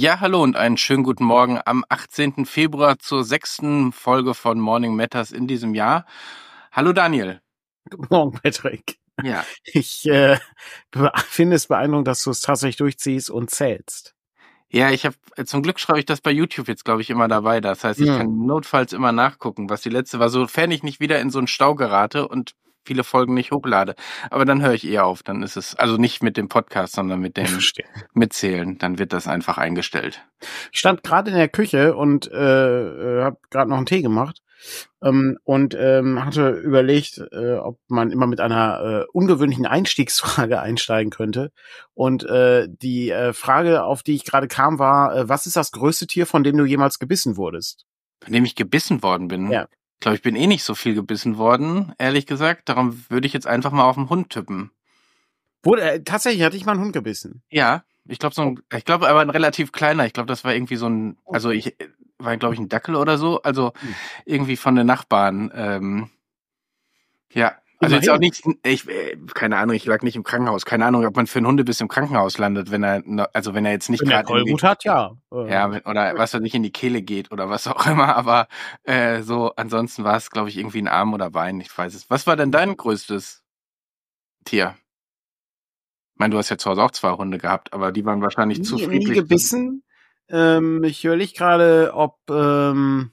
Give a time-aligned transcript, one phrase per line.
[0.00, 2.46] Ja, hallo und einen schönen guten Morgen am 18.
[2.46, 6.06] Februar zur sechsten Folge von Morning Matters in diesem Jahr.
[6.70, 7.40] Hallo Daniel.
[7.90, 9.00] Guten Morgen, Patrick.
[9.20, 9.44] Ja.
[9.64, 10.38] Ich äh,
[11.26, 14.14] finde es beeindruckend, dass du es tatsächlich durchziehst und zählst.
[14.68, 17.60] Ja, ich habe zum Glück schreibe ich das bei YouTube jetzt, glaube ich, immer dabei.
[17.60, 18.18] Das heißt, ich Hm.
[18.18, 21.48] kann notfalls immer nachgucken, was die letzte war, sofern ich nicht wieder in so einen
[21.48, 22.54] Stau gerate und
[22.88, 23.94] viele Folgen nicht hochlade.
[24.30, 25.22] Aber dann höre ich eher auf.
[25.22, 27.46] Dann ist es, also nicht mit dem Podcast, sondern mit dem.
[28.14, 28.78] Mitzählen.
[28.78, 30.24] Dann wird das einfach eingestellt.
[30.72, 34.42] Ich stand gerade in der Küche und äh, habe gerade noch einen Tee gemacht
[35.02, 41.10] ähm, und ähm, hatte überlegt, äh, ob man immer mit einer äh, ungewöhnlichen Einstiegsfrage einsteigen
[41.10, 41.52] könnte.
[41.94, 45.72] Und äh, die äh, Frage, auf die ich gerade kam, war, äh, was ist das
[45.72, 47.84] größte Tier, von dem du jemals gebissen wurdest?
[48.22, 49.50] Von dem ich gebissen worden bin.
[49.50, 49.68] Ja.
[49.98, 52.68] Ich glaube, ich bin eh nicht so viel gebissen worden, ehrlich gesagt.
[52.68, 54.70] Darum würde ich jetzt einfach mal auf den Hund tippen.
[55.64, 57.42] Wurde, äh, tatsächlich hatte ich mal einen Hund gebissen.
[57.50, 60.06] Ja, ich glaube so ein, ich glaube aber ein relativ kleiner.
[60.06, 61.74] Ich glaube, das war irgendwie so ein, also ich
[62.16, 63.94] war glaube ich ein Dackel oder so, also Hm.
[64.24, 65.50] irgendwie von den Nachbarn.
[65.52, 66.10] Ähm,
[67.32, 70.64] ja, also jetzt auch nicht, ich, äh, keine Ahnung, ich lag nicht im Krankenhaus.
[70.64, 73.72] Keine Ahnung, ob man für einen Hundebiss im Krankenhaus landet, wenn er, also wenn er
[73.72, 75.12] jetzt nicht gerade Tollwut hat, ja.
[75.30, 78.48] Ja, wenn- oder was er nicht in die Kehle geht oder was auch immer, aber
[78.82, 82.10] äh, so ansonsten war es, glaube ich, irgendwie ein Arm oder Bein, ich weiß es.
[82.10, 83.44] Was war denn dein größtes
[84.44, 84.76] Tier?
[86.14, 88.64] Ich meine, du hast ja zu Hause auch zwei Hunde gehabt, aber die waren wahrscheinlich
[88.64, 89.08] zu nie, friedlich.
[89.08, 89.84] nie gebissen.
[90.28, 93.12] Ähm, ich überlege gerade, ob ähm,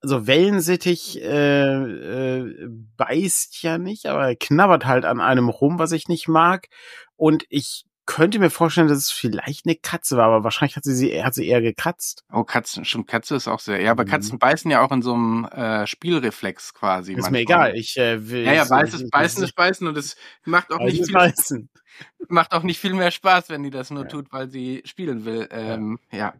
[0.00, 5.92] also Wellensittich äh, äh, beißt ja nicht, aber er knabbert halt an einem rum, was
[5.92, 6.68] ich nicht mag.
[7.16, 10.94] Und ich könnte mir vorstellen, dass es vielleicht eine Katze war, aber wahrscheinlich hat sie,
[10.94, 12.24] sie hat sie eher gekratzt.
[12.32, 13.80] Oh, Katzen, stimmt, Katze ist auch sehr.
[13.82, 14.08] Ja, aber Mhm.
[14.08, 17.12] Katzen beißen ja auch in so einem äh, Spielreflex quasi.
[17.12, 17.40] Ist mir manchmal.
[17.70, 17.76] egal.
[17.76, 18.44] Ich äh, will.
[18.44, 20.16] Ja, ja, beißen, ich- beißen ist beißen und es
[20.46, 21.68] macht auch nicht viel, beißen.
[22.28, 24.08] macht auch nicht viel mehr Spaß, wenn die das nur Ja.
[24.08, 25.46] tut, weil sie spielen will.
[25.50, 26.32] Ähm, ja.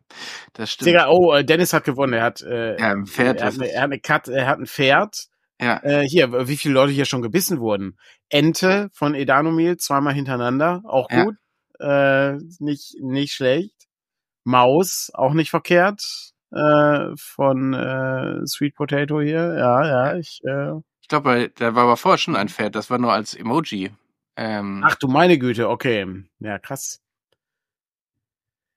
[0.55, 0.89] das stimmt.
[0.89, 2.15] Digga, oh, äh, Dennis hat gewonnen.
[2.15, 4.59] Er hat, äh, Ja, ein Pferd er, hat eine, er hat eine Katze, er hat
[4.59, 5.27] ein Pferd.
[5.61, 5.81] Ja.
[5.83, 7.99] Äh, hier, wie viele Leute hier schon gebissen wurden.
[8.31, 11.27] Ente von Edanomil, zweimal hintereinander, auch Ja.
[11.81, 13.75] Äh, nicht, nicht schlecht.
[14.45, 16.33] Maus, auch nicht verkehrt.
[16.51, 19.55] Äh, von äh, Sweet Potato hier.
[19.59, 20.41] Ja, ja, ich.
[20.45, 20.73] Äh,
[21.03, 23.91] Ich glaube, da war aber vorher schon ein Pferd, das war nur als Emoji.
[24.37, 26.07] Ähm, ach du meine Güte, okay.
[26.39, 27.01] Ja, krass.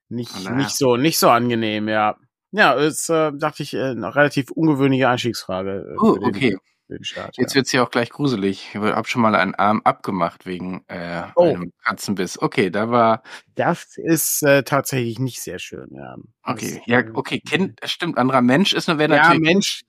[0.10, 0.58] Nicht, daher.
[0.58, 2.18] nicht so, nicht so angenehm, ja.
[2.52, 5.94] Ja, ist, äh, dachte ich, äh, eine relativ ungewöhnliche Einstiegsfrage.
[5.94, 6.58] Äh, oh, den- okay.
[6.92, 7.56] Für den Start, Jetzt ja.
[7.56, 8.68] wird's ja auch gleich gruselig.
[8.74, 11.44] Ich habe schon mal einen Arm abgemacht wegen äh, Oh.
[11.46, 12.42] einem Katzenbiss.
[12.42, 13.24] Okay, da war
[13.56, 16.16] Das ist äh, tatsächlich nicht sehr schön, ja.
[16.44, 16.76] okay.
[16.80, 18.18] Das, Ja, äh, okay, kennt stimmt.
[18.18, 19.82] Anderer Mensch ist wäre Ja, natürlich Mensch,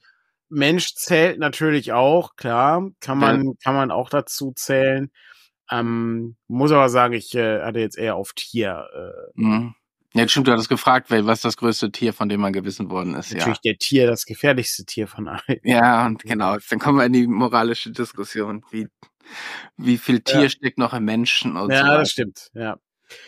[0.49, 2.89] Mensch zählt natürlich auch, klar.
[3.01, 3.33] Kann Ja.
[3.33, 5.11] man, kann man auch dazu zählen.
[5.71, 8.87] Ähm, muss aber sagen, ich äh, hatte jetzt eher auf Tier.
[8.95, 9.75] Äh, Mhm.
[10.15, 13.31] Ja, stimmt, du hattest gefragt, was das größte Tier, von dem man gewissen worden ist.
[13.31, 13.39] Ja.
[13.39, 15.41] natürlich der Tier, das gefährlichste Tier von allen.
[15.65, 18.63] Ja, und genau, dann kommen wir in die moralische Diskussion.
[18.71, 18.89] Wie,
[19.77, 20.49] wie viel Tier Ja.
[20.51, 21.99] steckt noch im Menschen und Ja, so weiter.
[22.01, 22.77] das stimmt, ja.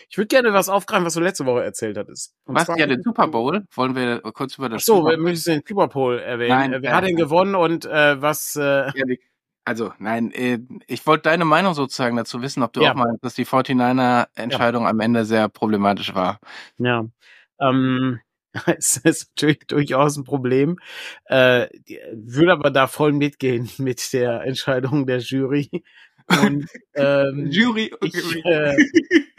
[0.09, 2.33] Ich würde gerne was aufgreifen, was du letzte Woche erzählt hattest.
[2.47, 2.69] Und Was?
[2.79, 3.65] Ja, den Super Bowl?
[3.75, 6.49] Wollen wir kurz über Ach das so, Super wir müssen den Super Bowl erwähnen.
[6.49, 8.57] Nein, Äh, Wer äh, hat denn gewonnen und äh, was?
[8.57, 9.21] Äh, Ja, die,
[9.65, 12.93] also, nein, äh, ich wollte deine Meinung sozusagen dazu wissen, ob du Ja.
[12.93, 16.39] auch meinst, dass die 49er-Entscheidung am Ende sehr problematisch war.
[16.79, 17.07] Ja.
[17.61, 18.21] Ähm,
[18.79, 20.79] es ist natürlich durchaus ein Problem.
[21.27, 21.69] Äh,
[22.13, 25.71] würde aber da voll mitgehen mit der Entscheidung der Jury.
[26.43, 28.77] Und ähm, Jury, ich, äh,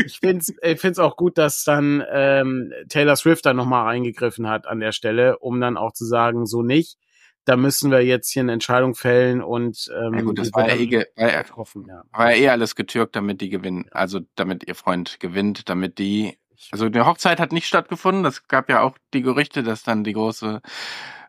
[0.06, 4.80] ich finde es auch gut, dass dann ähm, Taylor Swift dann nochmal eingegriffen hat an
[4.80, 6.98] der Stelle, um dann auch zu sagen, so nicht.
[7.46, 10.76] Da müssen wir jetzt hier eine Entscheidung fällen und ähm, ja gut, das war ja,
[10.76, 12.04] eh, getroffen, ja.
[12.12, 13.86] war ja eh alles getürkt, damit die gewinnen.
[13.92, 16.38] Also, damit ihr Freund gewinnt, damit die,
[16.72, 18.24] also die Hochzeit hat nicht stattgefunden.
[18.24, 20.62] Das gab ja auch die Gerüchte, dass dann die große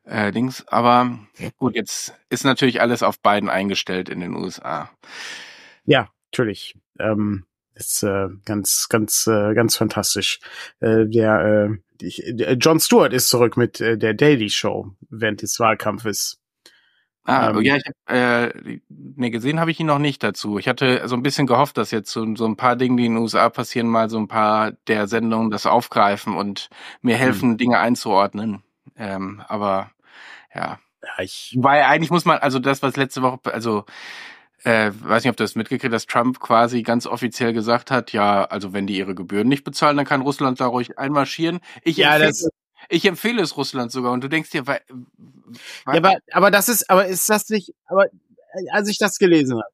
[0.05, 1.19] äh, Dings, aber
[1.59, 4.91] gut, jetzt ist natürlich alles auf beiden eingestellt in den USA.
[5.85, 6.77] Ja, natürlich.
[6.99, 7.45] Ähm,
[7.77, 10.41] ist äh, ganz, ganz, äh, ganz fantastisch.
[10.81, 15.43] Äh, der, äh, die, der John Stewart ist zurück mit äh, der Daily Show während
[15.43, 16.41] des Wahlkampfes.
[17.25, 20.59] Ah, Ähm, ja, ich hab, äh, nee, gesehen habe ich ihn noch nicht dazu.
[20.59, 23.15] Ich hatte so ein bisschen gehofft, dass jetzt so, so ein paar Dinge, die in
[23.15, 26.69] den USA passieren, mal so ein paar der Sendungen das aufgreifen und
[27.03, 28.63] mir helfen, Dinge einzuordnen.
[28.97, 29.91] Ähm, aber
[30.55, 33.85] ja, Ja, ich, weil eigentlich muss man, also das, was letzte Woche, also
[34.65, 38.13] äh, weiß nicht, ob du das mitgekriegt hast, dass Trump quasi ganz offiziell gesagt hat,
[38.13, 41.61] ja, also wenn die ihre Gebühren nicht bezahlen, dann kann Russland da ruhig einmarschieren.
[41.83, 42.49] Ich ja, empfehle, das,
[42.89, 44.81] ich empfehle es Russland sogar und du denkst dir, weil,
[45.87, 49.57] ja, aber, aber das ist, aber ist das nicht, aber äh, als ich das gelesen
[49.57, 49.69] habe,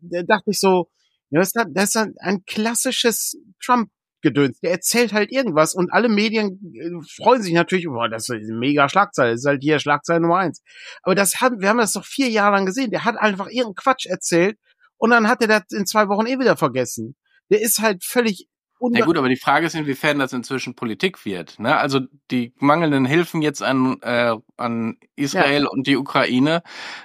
[0.00, 0.88] da dachte ich so,
[1.30, 3.90] ja, das ist, das ist ein, ein klassisches Trump
[4.20, 4.58] Gedöns.
[4.60, 8.58] Der erzählt halt irgendwas und alle Medien äh, freuen sich natürlich, boah, das ist eine
[8.58, 10.62] mega Schlagzeile, das ist halt hier Schlagzeile Nummer eins.
[11.02, 12.90] Aber das haben, wir haben das doch vier Jahre lang gesehen.
[12.90, 14.58] Der hat einfach irgendeinen Quatsch erzählt
[14.96, 17.16] und dann hat er das in zwei Wochen eh wieder vergessen.
[17.50, 18.48] Der ist halt völlig
[18.80, 21.58] ja gut, aber die Frage ist, inwiefern das inzwischen Politik wird.
[21.58, 21.76] Ne?
[21.76, 22.00] Also
[22.30, 25.68] die mangelnden Hilfen jetzt an, äh, an Israel ja.
[25.68, 26.62] und die Ukraine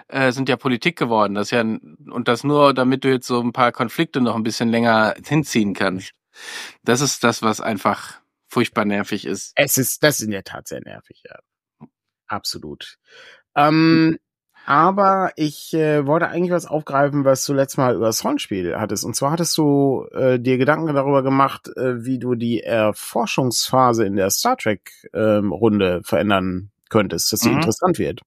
[0.08, 1.34] äh, sind ja Politik geworden.
[1.34, 4.70] Das ja und das nur, damit du jetzt so ein paar Konflikte noch ein bisschen
[4.70, 6.14] länger hinziehen kannst.
[6.84, 9.54] Das ist das, was einfach furchtbar nervig ist.
[9.56, 11.40] Es ist, das ist in der Tat sehr nervig, ja.
[12.28, 12.98] Absolut.
[13.56, 14.18] Ähm,
[14.66, 19.04] aber ich äh, wollte eigentlich was aufgreifen, was du letztes Mal über das Rollenspiel hattest.
[19.04, 24.16] Und zwar hattest du äh, dir Gedanken darüber gemacht, äh, wie du die Erforschungsphase in
[24.16, 27.58] der Star Trek-Runde ähm, verändern könntest, dass sie mhm.
[27.58, 28.22] interessant wird.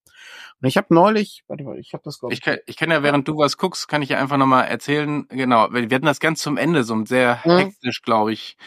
[0.59, 2.41] Und ich habe neulich, warte mal, ich habe das glaube ich.
[2.41, 5.71] Kann, ich kann ja, während du was guckst, kann ich ja einfach nochmal erzählen, genau,
[5.71, 7.57] wir hatten das ganz zum Ende, so sehr mhm.
[7.57, 8.57] hektisch, glaube ich,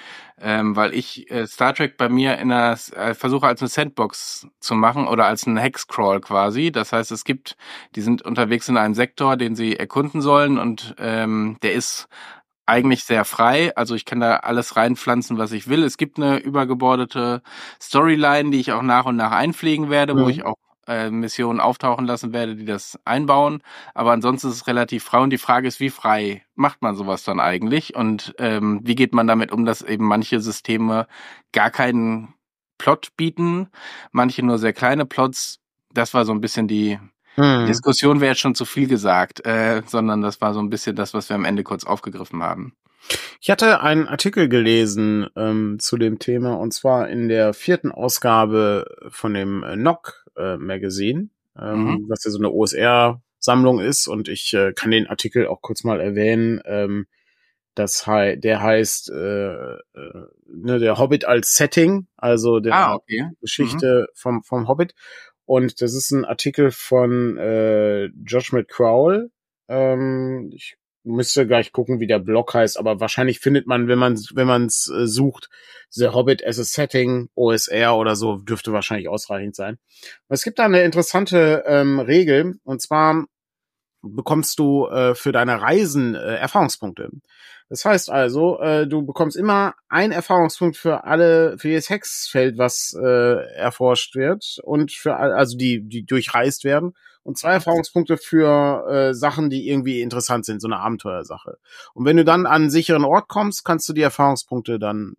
[0.41, 4.47] ähm, weil ich äh, Star Trek bei mir in einer äh, versuche als eine Sandbox
[4.61, 6.71] zu machen oder als ein Hexcrawl quasi.
[6.71, 7.57] Das heißt, es gibt,
[7.97, 12.07] die sind unterwegs in einem Sektor, den sie erkunden sollen und ähm, der ist
[12.67, 13.77] eigentlich sehr frei.
[13.77, 15.83] Also ich kann da alles reinpflanzen, was ich will.
[15.83, 17.43] Es gibt eine übergebordete
[17.83, 20.21] Storyline, die ich auch nach und nach einpflegen werde, mhm.
[20.21, 20.57] wo ich auch
[20.91, 23.63] äh, Missionen auftauchen lassen werde, die das einbauen.
[23.95, 27.25] Aber ansonsten ist es relativ frei und die Frage ist, wie frei macht man sowas
[27.25, 31.07] dann eigentlich und ähm, wie geht man damit um, dass eben manche Systeme
[31.53, 32.35] gar keinen
[32.79, 33.69] Plot bieten,
[34.11, 35.61] manche nur sehr kleine Plots.
[35.93, 36.99] Das war so ein bisschen die,
[37.37, 37.67] hm.
[37.67, 41.15] Diskussion wäre jetzt schon zu viel gesagt, äh, sondern das war so ein bisschen das,
[41.15, 42.75] was wir am Ende kurz aufgegriffen haben.
[43.41, 49.09] Ich hatte einen Artikel gelesen ähm, zu dem Thema und zwar in der vierten Ausgabe
[49.09, 51.29] von dem Nock äh, Magazine,
[51.59, 52.05] ähm, mhm.
[52.09, 56.01] was ja so eine OSR-Sammlung ist und ich äh, kann den Artikel auch kurz mal
[56.01, 56.61] erwähnen.
[56.65, 57.07] Ähm,
[57.75, 59.79] das hei der heißt äh, äh,
[60.47, 63.29] ne, der Hobbit als Setting, also der ah, okay.
[63.41, 64.13] Geschichte mhm.
[64.15, 64.95] vom vom Hobbit.
[65.47, 69.31] Und das ist ein Artikel von äh, Josh McCrowell.
[69.69, 74.19] Ähm, ich müsste gleich gucken, wie der Blog heißt, aber wahrscheinlich findet man, wenn man
[74.35, 75.49] wenn man es äh, sucht,
[75.91, 79.79] The Hobbit as a Setting, OSR oder so, dürfte wahrscheinlich ausreichend sein.
[80.29, 83.27] Es gibt da eine interessante ähm, Regel, und zwar
[84.03, 87.11] bekommst du äh, für deine Reisen äh, Erfahrungspunkte.
[87.69, 92.97] Das heißt also, äh, du bekommst immer einen Erfahrungspunkt für alle, für jedes Hexfeld, was
[93.01, 99.15] äh, erforscht wird und für also die, die durchreist werden und zwei Erfahrungspunkte für äh,
[99.15, 101.59] Sachen, die irgendwie interessant sind, so eine Abenteuersache.
[101.95, 105.15] Und wenn du dann an einen sicheren Ort kommst, kannst du die Erfahrungspunkte dann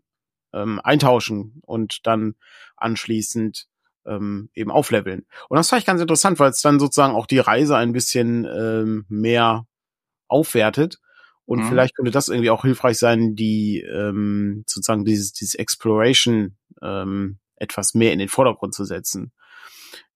[0.54, 2.36] ähm, eintauschen und dann
[2.76, 3.68] anschließend
[4.06, 5.26] ähm, eben aufleveln.
[5.48, 8.46] Und das fand ich ganz interessant, weil es dann sozusagen auch die Reise ein bisschen
[8.46, 9.68] ähm, mehr
[10.28, 11.00] aufwertet.
[11.46, 11.70] Und mhm.
[11.70, 17.94] vielleicht könnte das irgendwie auch hilfreich sein, die ähm, sozusagen dieses, dieses Exploration ähm, etwas
[17.94, 19.32] mehr in den Vordergrund zu setzen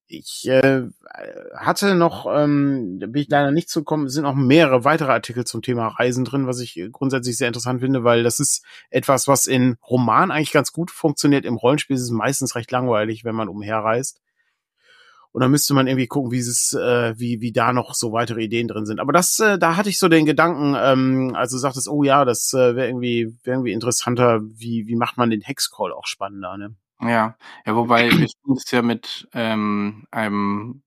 [0.08, 0.84] ich äh,
[1.56, 5.88] hatte noch, ähm, bin ich leider nicht zugekommen, sind auch mehrere weitere Artikel zum Thema
[5.88, 10.32] Reisen drin, was ich grundsätzlich sehr interessant finde, weil das ist etwas, was in Roman
[10.32, 11.46] eigentlich ganz gut funktioniert.
[11.46, 14.22] Im Rollenspiel ist es meistens recht langweilig, wenn man umherreist.
[15.32, 18.44] Und dann müsste man irgendwie gucken, wie es, äh, wie, wie da noch so weitere
[18.44, 19.02] Ideen drin sind.
[19.02, 22.54] Aber das, äh, da hatte ich so den Gedanken, ähm, also sagtest, oh ja, das
[22.54, 26.76] äh, wäre irgendwie, wäre irgendwie interessanter, wie, wie macht man den Hexcall auch spannender, ne?
[27.08, 30.84] Ja, ja, wobei wir tun es ja mit ähm, einem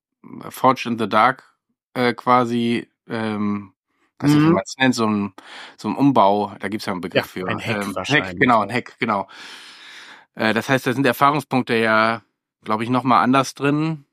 [0.51, 1.55] Forge in the Dark
[1.95, 3.73] äh, quasi, ähm,
[4.19, 4.47] was mhm.
[4.47, 5.35] ich mal nennt, so ein,
[5.77, 7.49] so ein Umbau, da gibt's ja einen Begriff ja, für.
[7.49, 8.31] Ein Hack ähm, wahrscheinlich.
[8.31, 9.29] Hack, genau, ein Hack, genau.
[10.35, 12.23] Äh, das heißt, da sind Erfahrungspunkte ja,
[12.65, 14.05] glaube ich, nochmal anders drin.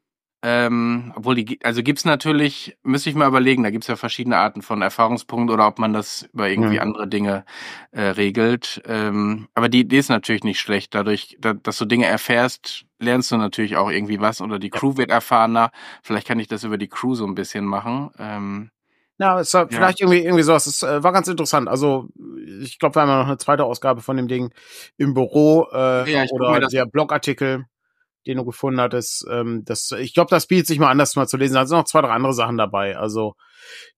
[0.41, 4.61] Ähm, obwohl die, also gibt's natürlich, müsste ich mal überlegen, da gibt's ja verschiedene Arten
[4.61, 6.81] von Erfahrungspunkten oder ob man das über irgendwie ja.
[6.81, 7.45] andere Dinge
[7.91, 8.81] äh, regelt.
[8.85, 10.93] Ähm, aber die Idee ist natürlich nicht schlecht.
[10.93, 14.97] Dadurch, da, dass du Dinge erfährst, lernst du natürlich auch irgendwie was oder die Crew
[14.97, 15.71] wird erfahrener.
[16.03, 18.11] Vielleicht kann ich das über die Crew so ein bisschen machen.
[18.19, 18.69] Ähm,
[19.17, 19.67] ja, es war ja.
[19.69, 20.67] vielleicht irgendwie irgendwie sowas.
[20.67, 21.69] Es äh, war ganz interessant.
[21.69, 22.09] Also
[22.61, 24.53] ich glaube, wir haben ja noch eine zweite Ausgabe von dem Ding
[24.97, 27.65] im Büro äh, ja, oder der Blogartikel
[28.27, 29.25] den du gefunden hattest.
[29.29, 31.55] Ähm, das, ich glaube, das bietet sich mal anders mal zu lesen.
[31.55, 33.35] Da sind noch zwei, drei andere Sachen dabei, also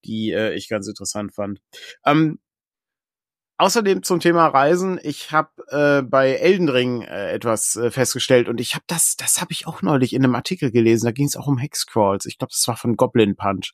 [0.06, 1.60] die äh, ich ganz interessant fand.
[2.06, 2.40] Ähm,
[3.60, 8.62] Außerdem zum Thema Reisen, ich habe äh, bei Elden Ring äh, etwas äh, festgestellt und
[8.62, 11.06] ich habe das, das habe ich auch neulich in einem Artikel gelesen.
[11.06, 12.28] Da ging es auch um Hexcrawls.
[12.28, 13.74] Ich glaube, das war von Goblin Punch.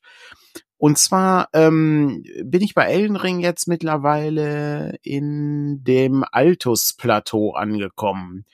[0.78, 8.46] Und zwar ähm, bin ich bei Elden Ring jetzt mittlerweile in dem Altus-Plateau angekommen.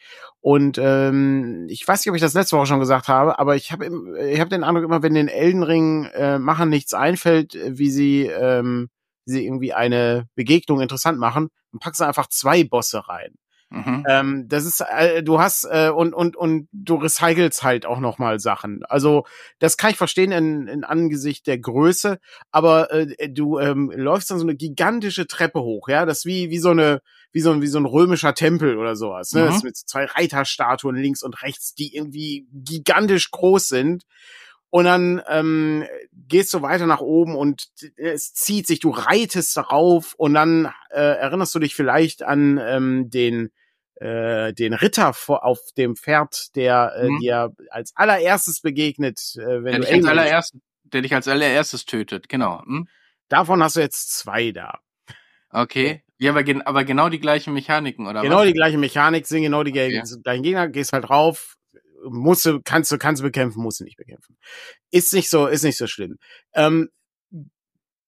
[0.41, 3.71] Und ähm, ich weiß nicht, ob ich das letzte Woche schon gesagt habe, aber ich
[3.71, 3.89] habe
[4.29, 8.25] ich hab den Eindruck immer, wenn den Elden Ring äh, machen nichts einfällt, wie sie,
[8.25, 8.89] ähm,
[9.29, 13.36] wie sie irgendwie eine Begegnung interessant machen, dann packen sie einfach zwei Bosse rein.
[13.71, 14.03] Mhm.
[14.09, 18.17] Ähm, das ist, äh, du hast äh, und und und du recycelst halt auch noch
[18.17, 18.83] mal Sachen.
[18.89, 19.25] Also
[19.59, 22.17] das kann ich verstehen in, in Angesicht der Größe,
[22.51, 26.50] aber äh, du ähm, läufst dann so eine gigantische Treppe hoch, ja, das ist wie
[26.50, 29.43] wie so eine wie so ein wie so ein römischer Tempel oder sowas, ne?
[29.43, 29.45] Mhm.
[29.45, 34.03] Das mit zwei Reiterstatuen links und rechts, die irgendwie gigantisch groß sind.
[34.71, 40.13] Und dann ähm, gehst du weiter nach oben und es zieht sich, du reitest darauf
[40.15, 43.49] und dann äh, erinnerst du dich vielleicht an ähm, den
[43.95, 47.19] äh, den Ritter vor, auf dem Pferd, der äh, mhm.
[47.19, 51.85] dir als allererstes begegnet, äh, wenn der du dich als allererstes, der dich als allererstes
[51.85, 52.63] tötet, genau.
[52.63, 52.88] Hm?
[53.27, 54.79] Davon hast du jetzt zwei da.
[55.51, 56.03] Okay.
[56.17, 58.47] Ja, aber, gen aber genau die gleichen Mechaniken, oder Genau was?
[58.47, 60.01] die gleiche Mechanik, sind genau die okay.
[60.23, 61.57] gleichen Gegner, gehst halt rauf,
[62.03, 64.38] musst du, kannst du, kannst du bekämpfen, musst du nicht bekämpfen.
[64.91, 66.18] Ist nicht so, ist nicht so schlimm.
[66.53, 66.89] Ähm,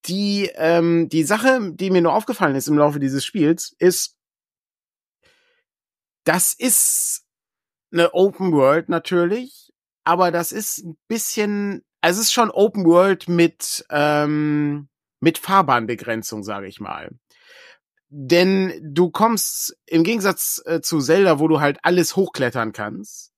[0.05, 4.15] die, ähm, die Sache, die mir nur aufgefallen ist im Laufe dieses Spiels, ist,
[6.24, 7.25] das ist
[7.91, 9.71] eine Open World natürlich,
[10.03, 16.43] aber das ist ein bisschen, also es ist schon Open World mit, ähm, mit Fahrbahnbegrenzung,
[16.43, 17.12] sage ich mal.
[18.10, 23.30] Denn du kommst im Gegensatz äh, zu Zelda, wo du halt alles hochklettern kannst,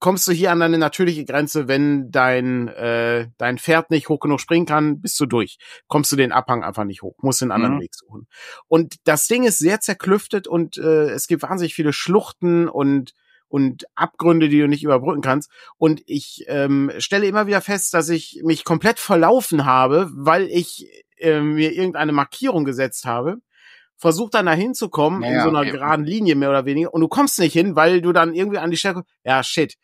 [0.00, 4.40] kommst du hier an deine natürliche Grenze, wenn dein äh, dein Pferd nicht hoch genug
[4.40, 5.58] springen kann, bist du durch.
[5.88, 7.80] Kommst du den Abhang einfach nicht hoch, musst den anderen mhm.
[7.80, 8.26] Weg suchen.
[8.68, 13.14] Und das Ding ist sehr zerklüftet und äh, es gibt wahnsinnig viele Schluchten und
[13.48, 15.50] und Abgründe, die du nicht überbrücken kannst.
[15.76, 20.88] Und ich ähm, stelle immer wieder fest, dass ich mich komplett verlaufen habe, weil ich
[21.18, 23.38] äh, mir irgendeine Markierung gesetzt habe
[23.96, 25.72] versuch dann da hinzukommen naja, in so einer okay.
[25.72, 28.70] geraden Linie mehr oder weniger und du kommst nicht hin, weil du dann irgendwie an
[28.70, 29.76] die Stelle ja shit,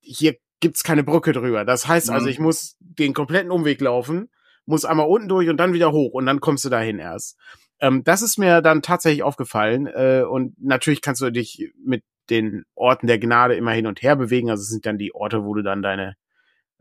[0.00, 1.64] hier gibt's keine Brücke drüber.
[1.64, 2.16] Das heißt also, mhm.
[2.16, 4.30] also, ich muss den kompletten Umweg laufen,
[4.64, 7.36] muss einmal unten durch und dann wieder hoch und dann kommst du dahin erst.
[7.80, 12.64] Ähm, das ist mir dann tatsächlich aufgefallen äh, und natürlich kannst du dich mit den
[12.76, 14.50] Orten der Gnade immer hin und her bewegen.
[14.50, 16.14] Also es sind dann die Orte, wo du dann deine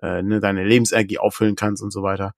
[0.02, 2.34] äh, ne, deine Lebensenergie auffüllen kannst und so weiter.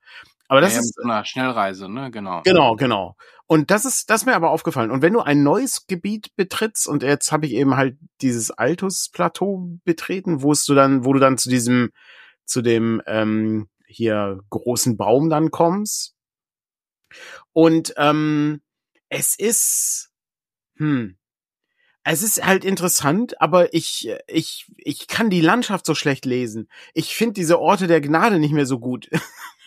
[0.54, 2.12] Aber das ja, ist eine Schnellreise, ne?
[2.12, 2.44] Genau.
[2.44, 3.16] Genau, genau.
[3.48, 4.92] Und das ist, das ist mir aber aufgefallen.
[4.92, 9.80] Und wenn du ein neues Gebiet betrittst, und jetzt habe ich eben halt dieses Altus-Plateau
[9.84, 11.90] betreten, wo du dann, wo du dann zu diesem,
[12.46, 16.14] zu dem ähm, hier großen Baum dann kommst.
[17.52, 18.62] Und ähm,
[19.10, 20.12] es ist,
[20.78, 21.18] hm,
[22.04, 26.68] es ist halt interessant, aber ich, ich, ich kann die Landschaft so schlecht lesen.
[26.94, 29.10] Ich finde diese Orte der Gnade nicht mehr so gut.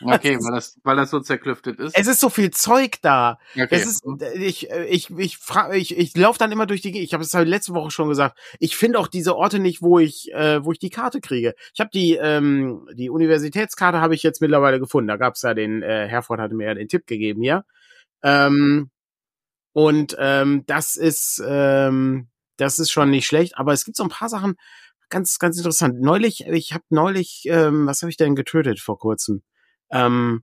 [0.02, 1.98] Okay, weil das, weil das so zerklüftet ist.
[1.98, 3.38] Es ist so viel Zeug da.
[3.54, 3.68] Okay.
[3.70, 5.38] Es ist, ich, ich, ich
[5.72, 8.38] ich, ich laufe dann immer durch die, ich habe es halt letzte Woche schon gesagt.
[8.58, 11.54] Ich finde auch diese Orte nicht, wo ich, äh, wo ich die Karte kriege.
[11.72, 15.08] Ich habe die, ähm, die Universitätskarte habe ich jetzt mittlerweile gefunden.
[15.08, 17.64] Da gab's ja den, äh, Herford hatte mir ja den Tipp gegeben hier.
[18.22, 18.90] Ähm,
[19.76, 23.58] und ähm, das ist, ähm, das ist schon nicht schlecht.
[23.58, 24.54] Aber es gibt so ein paar Sachen,
[25.10, 26.00] ganz, ganz interessant.
[26.00, 29.42] Neulich, ich habe neulich, ähm, was habe ich denn getötet vor kurzem?
[29.90, 30.42] ähm,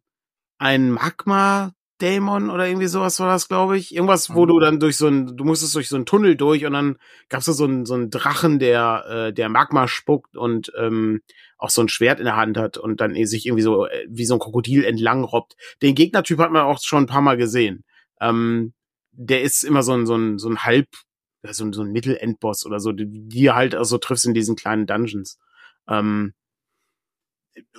[0.58, 3.94] ein Magma-Dämon oder irgendwie sowas war das, glaube ich.
[3.94, 4.62] Irgendwas, wo du mhm.
[4.62, 6.98] dann durch so ein, du musstest durch so einen Tunnel durch und dann
[7.30, 11.22] gab's da so einen, so einen Drachen, der, äh, der Magma spuckt und ähm,
[11.58, 14.25] auch so ein Schwert in der Hand hat und dann sich irgendwie so äh, wie
[14.25, 15.56] so ein Krokodil entlang robbt.
[15.82, 17.84] Den Gegnertyp hat man auch schon ein paar Mal gesehen.
[18.22, 18.74] Ähm,
[19.13, 20.88] der ist immer so ein, so ein, so ein Halb,
[21.43, 24.86] so ein, so ein Mittelendboss oder so, die, die halt also triffst in diesen kleinen
[24.88, 25.39] Dungeons.
[25.88, 26.34] Ähm,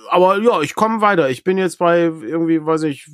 [0.09, 1.29] aber ja, ich komme weiter.
[1.29, 3.09] Ich bin jetzt bei irgendwie, weiß ich,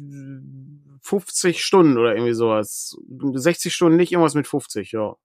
[1.02, 2.96] 50 Stunden oder irgendwie sowas.
[3.08, 5.16] 60 Stunden nicht, irgendwas mit 50, ja.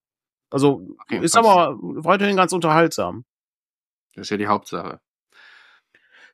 [0.50, 3.24] Also okay, ist aber weiterhin ganz unterhaltsam.
[4.14, 5.00] Das ist ja die Hauptsache.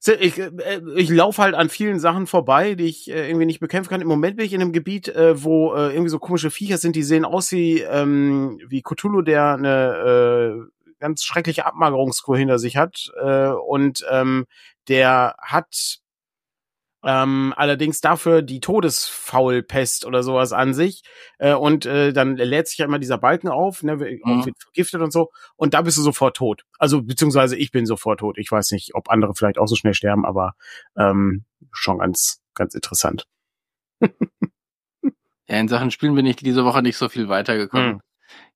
[0.04, 0.50] Ich, äh,
[0.96, 4.00] ich laufe halt an vielen Sachen vorbei, die ich äh, irgendwie nicht bekämpfen kann.
[4.00, 7.04] Im Moment bin ich in einem Gebiet, äh, wo irgendwie so komische Viecher sind, die
[7.04, 10.66] sehen aus wie, ähm, wie Cthulhu, der eine
[10.98, 13.12] ganz schreckliche Abmagerungskur hinter sich hat.
[13.66, 14.46] und ähm,
[14.88, 16.01] der hat
[17.04, 21.02] ähm, allerdings dafür die Todesfaulpest oder sowas an sich.
[21.38, 24.46] Äh, und äh, dann lädt sich ja immer dieser Balken auf, ne, mhm.
[24.46, 25.30] wird vergiftet und so.
[25.56, 26.62] Und da bist du sofort tot.
[26.78, 28.38] Also beziehungsweise ich bin sofort tot.
[28.38, 30.54] Ich weiß nicht, ob andere vielleicht auch so schnell sterben, aber
[30.96, 33.26] ähm, schon ganz, ganz interessant.
[34.00, 34.10] ja,
[35.46, 37.94] in Sachen Spielen bin ich diese Woche nicht so viel weitergekommen.
[37.94, 38.00] Mhm.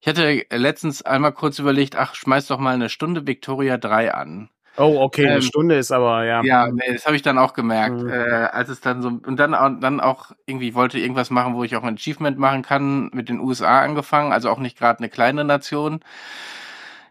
[0.01, 4.51] Ich hatte letztens einmal kurz überlegt, ach, schmeiß doch mal eine Stunde Victoria 3 an.
[4.79, 6.43] Oh, okay, ähm, eine Stunde ist aber, ja.
[6.43, 8.03] Ja, nee, das habe ich dann auch gemerkt.
[8.03, 8.11] Mhm.
[8.11, 11.77] Äh, als es dann so, und dann, dann auch irgendwie wollte irgendwas machen, wo ich
[11.77, 15.45] auch ein Achievement machen kann, mit den USA angefangen, also auch nicht gerade eine kleine
[15.45, 16.01] Nation.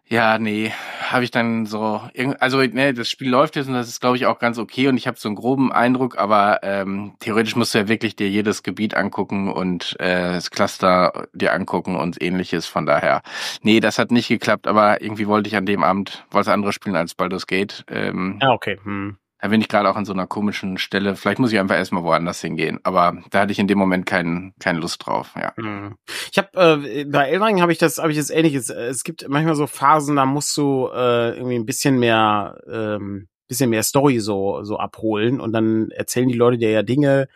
[0.08, 0.72] Ja, nee,
[1.10, 2.00] habe ich dann so,
[2.40, 4.98] also ne, das Spiel läuft jetzt und das ist, glaube ich, auch ganz okay und
[4.98, 8.62] ich habe so einen groben Eindruck, aber ähm, theoretisch musst du ja wirklich dir jedes
[8.62, 12.68] Gebiet angucken und äh, das Cluster dir angucken und ähnliches.
[12.68, 13.24] Von daher,
[13.64, 16.96] nee, das hat nicht geklappt, aber irgendwie wollte ich an dem Abend was anderes spielen
[16.96, 17.84] als Baldur's Gate.
[17.90, 18.80] Ähm, ja, okay.
[18.84, 19.18] Hm.
[19.46, 21.16] Da bin ich gerade auch an so einer komischen Stelle.
[21.16, 22.80] Vielleicht muss ich einfach erstmal woanders hingehen.
[22.82, 25.36] Aber da hatte ich in dem Moment keinen keine Lust drauf.
[25.36, 25.54] Ja.
[25.56, 25.98] Hm.
[26.32, 28.72] Ich habe äh, bei Elring habe ich das habe ich das ähnliches.
[28.72, 33.70] Es gibt manchmal so Phasen, da musst du äh, irgendwie ein bisschen mehr ähm, bisschen
[33.70, 37.28] mehr Story so so abholen und dann erzählen die Leute dir ja Dinge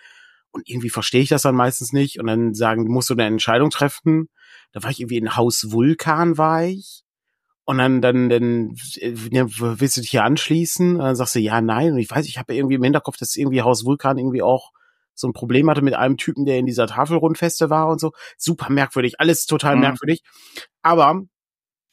[0.49, 3.69] und irgendwie verstehe ich das dann meistens nicht und dann sagen, musst du eine Entscheidung
[3.69, 4.29] treffen.
[4.71, 7.03] Da war ich irgendwie in Haus Vulkan war ich
[7.69, 8.75] und dann, dann, dann
[9.29, 10.95] ja, willst du dich hier anschließen?
[10.95, 11.93] Und dann sagst du ja, nein.
[11.93, 14.71] Und ich weiß, ich habe irgendwie im Hinterkopf, dass irgendwie Haus Vulkan irgendwie auch
[15.13, 18.11] so ein Problem hatte mit einem Typen, der in dieser Tafelrundfeste war und so.
[18.37, 19.81] Super merkwürdig, alles total mhm.
[19.81, 20.23] merkwürdig.
[20.81, 21.21] Aber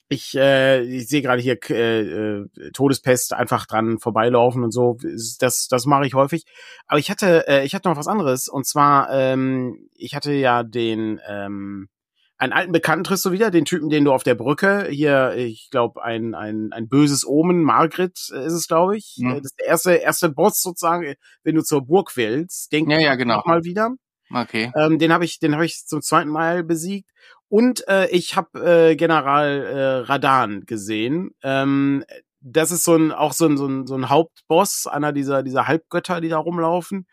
[0.08, 4.96] ich, äh, ich sehe gerade hier äh, äh, Todespest einfach dran vorbeilaufen und so.
[5.40, 6.46] Das, das mache ich häufig.
[6.86, 8.48] Aber ich hatte, äh, ich hatte noch was anderes.
[8.48, 11.90] Und zwar, ähm, ich hatte ja den ähm,
[12.38, 15.68] einen alten Bekannten triffst du wieder, den Typen, den du auf der Brücke hier, ich
[15.70, 19.16] glaube, ein, ein, ein böses Omen, Margret äh, ist es, glaube ich.
[19.18, 19.36] Mhm.
[19.36, 21.14] Das ist der erste, erste Boss sozusagen,
[21.44, 22.72] wenn du zur Burg willst.
[22.72, 23.42] Denk ja, ja, genau.
[23.46, 23.90] mal wieder.
[24.32, 24.72] Okay.
[24.76, 27.10] Ähm, den habe ich, den habe ich zum zweiten Mal besiegt.
[27.48, 31.30] Und äh, ich habe äh, General äh, Radan gesehen.
[31.42, 32.04] Ähm,
[32.40, 35.66] das ist so ein auch so ein, so ein, so ein Hauptboss, einer dieser dieser
[35.68, 37.06] Halbgötter, die da rumlaufen.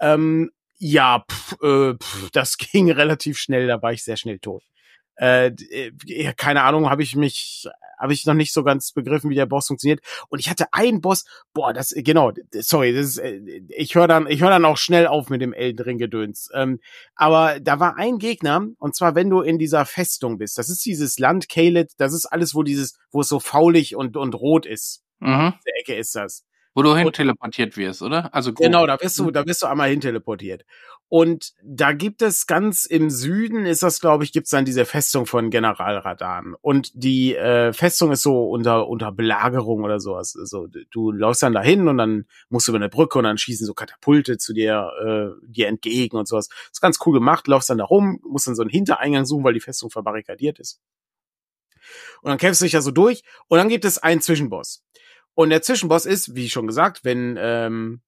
[0.00, 0.50] Ähm,
[0.84, 4.64] ja, pff, äh, pff, das ging relativ schnell, da war ich sehr schnell tot.
[5.16, 7.68] Äh, äh keine Ahnung, habe ich mich,
[8.00, 10.00] habe ich noch nicht so ganz begriffen, wie der Boss funktioniert.
[10.28, 11.24] Und ich hatte einen Boss,
[11.54, 15.06] boah, das genau, sorry, das ist, äh, ich höre dann, ich höre dann auch schnell
[15.06, 16.48] auf mit dem Elden Ring Gedöns.
[16.52, 16.80] Ähm,
[17.14, 20.58] aber da war ein Gegner, und zwar wenn du in dieser Festung bist.
[20.58, 24.16] Das ist dieses Land Kaled, das ist alles, wo dieses, wo es so faulig und
[24.16, 25.04] und rot ist.
[25.20, 25.54] Mhm.
[25.64, 26.44] Der Ecke ist das.
[26.74, 28.34] Wo du hin teleportiert wirst, oder?
[28.34, 28.64] Also grob.
[28.64, 30.64] genau, da wirst du, da wirst du einmal hin teleportiert.
[31.08, 35.26] Und da gibt es ganz im Süden ist das, glaube ich, gibt's dann diese Festung
[35.26, 36.54] von General Radan.
[36.62, 40.34] Und die äh, Festung ist so unter unter Belagerung oder sowas.
[40.40, 43.66] Also du läufst dann dahin und dann musst du über eine Brücke und dann schießen
[43.66, 46.48] so Katapulte zu dir äh, dir entgegen und sowas.
[46.70, 47.46] Ist ganz cool gemacht.
[47.46, 50.80] Läufst dann da rum, musst dann so einen Hintereingang suchen, weil die Festung verbarrikadiert ist.
[52.22, 54.82] Und dann kämpfst du dich ja so durch und dann gibt es einen Zwischenboss.
[55.34, 58.02] Und der Zwischenboss ist, wie schon gesagt, wenn ähm,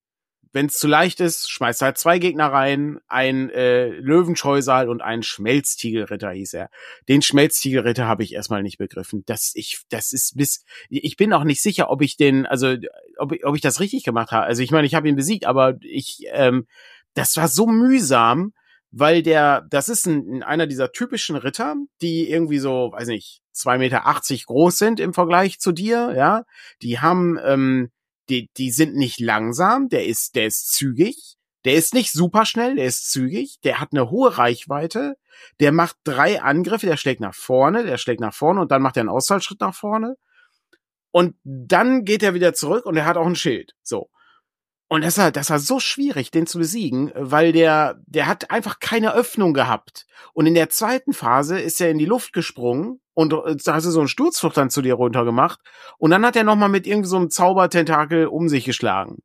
[0.55, 5.25] wenn es zu leicht ist, schmeißt halt zwei Gegner rein, ein äh, Löwenscheusal und ein
[5.25, 6.71] Schmelztiegelritter hieß er.
[7.09, 9.25] Den Schmelztiegelritter habe ich erstmal nicht begriffen.
[9.27, 12.77] Das ich das ist bis ich bin auch nicht sicher, ob ich den also
[13.19, 14.47] ob, ob ich das richtig gemacht habe.
[14.47, 16.69] Also ich meine, ich habe ihn besiegt, aber ich ähm,
[17.15, 18.53] das war so mühsam,
[18.93, 23.79] weil der das ist ein, einer dieser typischen Ritter, die irgendwie so, weiß nicht, zwei
[23.79, 26.45] Meter achtzig groß sind im Vergleich zu dir, ja.
[26.83, 27.91] Die haben ähm,
[28.29, 32.77] die, die sind nicht langsam, der ist, der ist zügig, der ist nicht super schnell,
[32.77, 35.17] der ist zügig, der hat eine hohe Reichweite,
[35.61, 38.97] der macht drei Angriffe, der schlägt nach vorne, der schlägt nach vorne und dann macht
[38.97, 40.17] er einen Ausfallschritt nach vorne.
[41.11, 43.75] Und dann geht er wieder zurück und er hat auch ein Schild.
[43.83, 44.11] So.
[44.89, 48.81] Und das war, das war so schwierig, den zu besiegen, weil der, der hat einfach
[48.81, 50.07] keine Öffnung gehabt.
[50.35, 53.87] Und in der zweiten Phase ist er in die Luft gesprungen und äh, da hast
[53.87, 55.61] du so einen Sturzflucht dann zu dir runter gemacht.
[55.99, 59.23] Und dann hat er nochmal mit irgendwie so Zaubertentakel um sich geschlagen.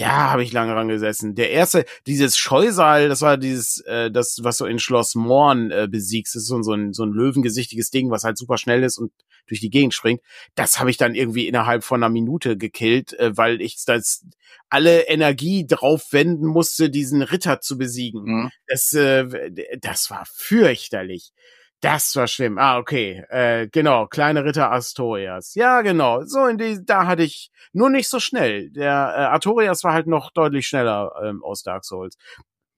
[0.00, 1.34] Ja, habe ich lange dran gesessen.
[1.34, 5.88] Der erste, dieses Scheusal, das war dieses, äh, das, was du in Schloss Morn äh,
[5.90, 6.34] besiegst.
[6.34, 9.12] Das ist so, so, ein, so ein löwengesichtiges Ding, was halt super schnell ist und
[9.46, 10.22] durch die Gegend springt.
[10.54, 14.24] Das habe ich dann irgendwie innerhalb von einer Minute gekillt, äh, weil ich das
[14.70, 18.22] alle Energie drauf wenden musste, diesen Ritter zu besiegen.
[18.24, 18.50] Mhm.
[18.68, 19.50] Das, äh,
[19.82, 21.32] das war fürchterlich.
[21.80, 22.58] Das war schlimm.
[22.58, 23.24] Ah, okay.
[23.30, 25.54] Äh, genau, kleine Ritter Astorias.
[25.54, 26.22] Ja, genau.
[26.24, 28.70] So in die, da hatte ich nur nicht so schnell.
[28.70, 32.16] Der äh, Artorias war halt noch deutlich schneller ähm, aus Dark Souls.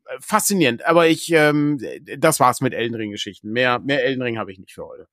[0.06, 0.84] Äh, faszinierend.
[0.84, 1.80] Aber ich, ähm,
[2.16, 3.50] das war's mit Elden Ring Geschichten.
[3.50, 5.08] Mehr, mehr Elden Ring habe ich nicht für heute.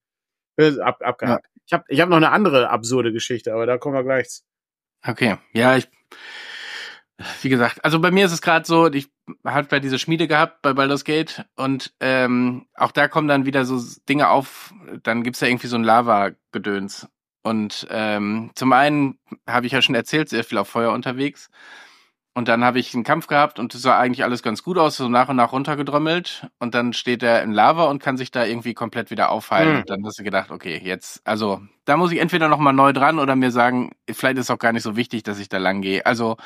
[0.56, 1.46] Äh, ab, abgehakt.
[1.46, 1.60] Ja.
[1.66, 4.42] Ich habe, ich hab noch eine andere absurde Geschichte, aber da kommen wir gleich.
[5.04, 5.36] Okay.
[5.52, 5.88] Ja, ich
[7.42, 9.08] wie gesagt, also bei mir ist es gerade so, ich
[9.44, 13.64] habe bei diese Schmiede gehabt bei Baldur's Gate und ähm, auch da kommen dann wieder
[13.64, 17.08] so Dinge auf, dann gibt's ja irgendwie so ein Lava-Gedöns.
[17.42, 21.48] Und ähm, zum einen habe ich ja schon erzählt, sehr viel auf Feuer unterwegs.
[22.32, 24.96] Und dann habe ich einen Kampf gehabt und es sah eigentlich alles ganz gut aus,
[24.96, 26.46] so nach und nach runtergedrömmelt.
[26.60, 29.72] Und dann steht er in Lava und kann sich da irgendwie komplett wieder aufheilen.
[29.72, 29.78] Mhm.
[29.80, 33.18] Und dann hast du gedacht, okay, jetzt, also da muss ich entweder nochmal neu dran
[33.18, 35.82] oder mir sagen, vielleicht ist es auch gar nicht so wichtig, dass ich da lang
[35.82, 36.06] gehe.
[36.06, 36.36] Also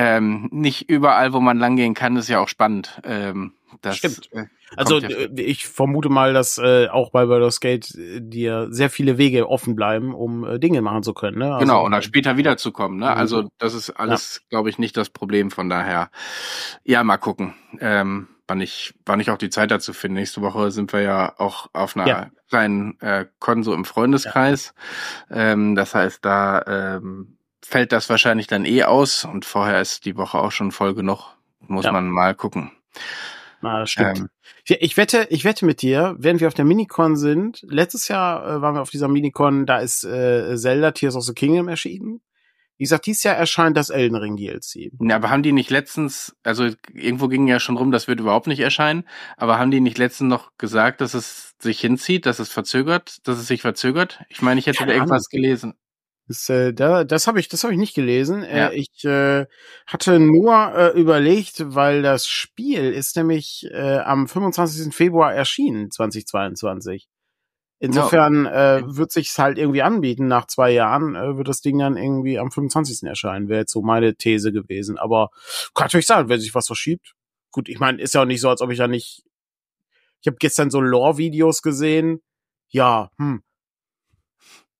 [0.00, 3.02] ähm, nicht überall, wo man langgehen kann, ist ja auch spannend.
[3.04, 4.30] Ähm, das, Stimmt.
[4.32, 8.68] Äh, also ja äh, ich vermute mal, dass äh, auch bei Baldur's Gate äh, dir
[8.70, 11.38] sehr viele Wege offen bleiben, um äh, Dinge machen zu können.
[11.38, 11.52] Ne?
[11.52, 12.98] Also, genau, und dann später wiederzukommen.
[12.98, 13.14] Ne?
[13.14, 14.48] Also das ist alles, ja.
[14.48, 15.50] glaube ich, nicht das Problem.
[15.50, 16.10] Von daher,
[16.82, 17.52] ja, mal gucken.
[17.78, 20.20] Ähm, wann ich, wann ich auch die Zeit dazu finde.
[20.20, 22.30] Nächste Woche sind wir ja auch auf einer ja.
[22.48, 24.72] kleinen äh, Konso im Freundeskreis.
[25.28, 25.52] Ja.
[25.52, 26.62] Ähm, das heißt, da
[26.96, 30.94] ähm, fällt das wahrscheinlich dann eh aus und vorher ist die Woche auch schon voll
[30.94, 31.36] genug.
[31.60, 31.92] Muss ja.
[31.92, 32.72] man mal gucken.
[33.60, 34.18] Na, das stimmt.
[34.18, 34.28] Ähm,
[34.64, 38.60] ich wette, ich wette mit dir, wenn wir auf der Minicon sind, letztes Jahr äh,
[38.62, 42.20] waren wir auf dieser Minicon, da ist äh, Zelda Tears of the Kingdom erschienen.
[42.80, 44.90] Wie gesagt, dieses Jahr erscheint das Elden Ring DLC.
[45.00, 48.46] Ja, aber haben die nicht letztens, also irgendwo ging ja schon rum, das wird überhaupt
[48.46, 49.04] nicht erscheinen,
[49.36, 53.38] aber haben die nicht letztens noch gesagt, dass es sich hinzieht, dass es verzögert, dass
[53.38, 54.22] es sich verzögert?
[54.30, 55.74] Ich meine, ich hätte Keine da irgendwas gelesen.
[56.30, 58.44] Das, äh, da, das habe ich, das habe ich nicht gelesen.
[58.44, 58.68] Äh, ja.
[58.68, 59.46] Äh, ich äh,
[59.84, 64.94] hatte nur äh, überlegt, weil das Spiel ist nämlich äh, am 25.
[64.94, 67.08] Februar erschienen, 2022.
[67.80, 68.76] Insofern ja.
[68.76, 70.28] äh, wird sich's halt irgendwie anbieten.
[70.28, 73.08] Nach zwei Jahren äh, wird das Ding dann irgendwie am 25.
[73.08, 73.48] erscheinen.
[73.48, 74.98] Wäre jetzt so meine These gewesen.
[74.98, 75.30] Aber
[75.74, 77.14] kann natürlich sein, wenn sich was verschiebt.
[77.50, 79.24] Gut, ich meine, ist ja auch nicht so, als ob ich da nicht.
[80.20, 82.22] Ich habe gestern so Lore-Videos gesehen.
[82.68, 83.42] Ja, hm,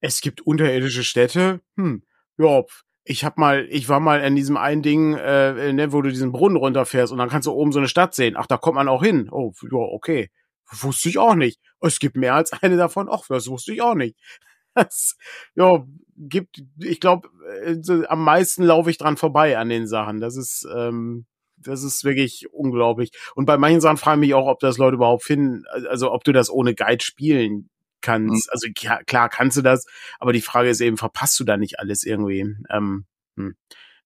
[0.00, 1.60] es gibt unterirdische Städte.
[1.76, 2.02] Hm,
[2.38, 2.64] ja,
[3.04, 6.32] ich hab mal, ich war mal in diesem einen Ding, äh, ne, wo du diesen
[6.32, 8.36] Brunnen runterfährst und dann kannst du oben so eine Stadt sehen.
[8.36, 9.28] Ach, da kommt man auch hin.
[9.30, 10.30] Oh, ja, okay.
[10.70, 11.60] Wusste ich auch nicht.
[11.80, 13.08] Es gibt mehr als eine davon.
[13.10, 14.16] Ach, das wusste ich auch nicht.
[14.72, 15.16] Das,
[15.56, 15.84] ja,
[16.16, 17.28] gibt, ich glaube,
[17.64, 20.20] äh, am meisten laufe ich dran vorbei an den Sachen.
[20.20, 23.10] Das ist, ähm, das ist wirklich unglaublich.
[23.34, 26.22] Und bei manchen Sachen frage ich mich auch, ob das Leute überhaupt finden, also ob
[26.22, 27.68] du das ohne Guide spielen
[28.00, 28.46] kannst.
[28.46, 28.52] Mhm.
[28.52, 29.86] Also ja, klar kannst du das,
[30.18, 32.56] aber die Frage ist eben, verpasst du da nicht alles irgendwie?
[32.70, 33.56] Ähm, hm,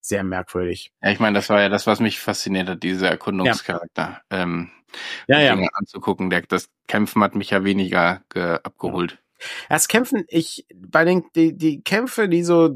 [0.00, 0.92] sehr merkwürdig.
[1.02, 4.22] Ja, ich meine, das war ja das, was mich fasziniert hat, dieser Erkundungscharakter.
[4.30, 4.42] Ja.
[4.42, 4.70] Ähm,
[5.26, 5.54] ja, ja.
[5.54, 6.30] Dinge anzugucken.
[6.30, 8.22] Der, das Kämpfen hat mich ja weniger
[8.62, 9.18] abgeholt.
[9.68, 12.70] Das Kämpfen, ich, bei den, die, die Kämpfe, die so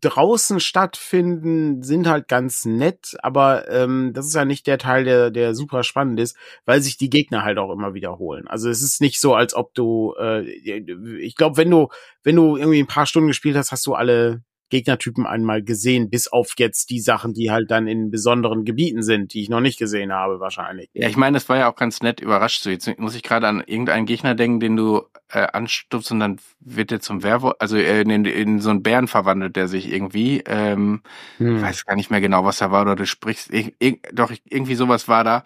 [0.00, 5.30] draußen stattfinden, sind halt ganz nett, aber ähm, das ist ja nicht der Teil, der,
[5.30, 8.46] der super spannend ist, weil sich die Gegner halt auch immer wiederholen.
[8.46, 11.88] Also es ist nicht so, als ob du, äh, ich glaube, wenn du,
[12.22, 16.28] wenn du irgendwie ein paar Stunden gespielt hast, hast du alle Gegnertypen einmal gesehen, bis
[16.28, 19.78] auf jetzt die Sachen, die halt dann in besonderen Gebieten sind, die ich noch nicht
[19.78, 20.90] gesehen habe, wahrscheinlich.
[20.92, 22.62] Ja, ich meine, es war ja auch ganz nett überrascht.
[22.62, 26.38] So, jetzt muss ich gerade an irgendeinen Gegner denken, den du äh, anstupst und dann
[26.60, 30.42] wird der zum Werwolf, also äh, in, in so einen Bären verwandelt der sich irgendwie.
[30.46, 31.02] Ähm,
[31.38, 31.56] hm.
[31.56, 34.32] Ich weiß gar nicht mehr genau, was da war, oder du sprichst, ich, ich, doch,
[34.44, 35.44] irgendwie sowas war da.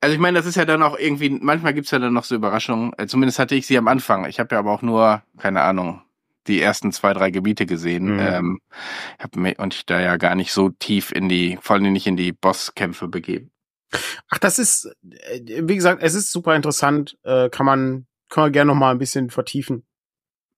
[0.00, 2.34] Also ich meine, das ist ja dann auch irgendwie, manchmal gibt's ja dann noch so
[2.34, 2.92] Überraschungen.
[2.98, 4.26] Äh, zumindest hatte ich sie am Anfang.
[4.26, 6.02] Ich habe ja aber auch nur, keine Ahnung,
[6.46, 8.14] die ersten zwei, drei Gebiete gesehen.
[8.14, 8.20] Mhm.
[8.20, 8.60] Ähm,
[9.18, 12.06] hab mich, und ich da ja gar nicht so tief in die, vor allem nicht
[12.06, 13.50] in die Bosskämpfe begeben.
[14.28, 17.16] Ach, das ist, äh, wie gesagt, es ist super interessant.
[17.22, 19.84] Äh, kann man, kann man gerne noch mal ein bisschen vertiefen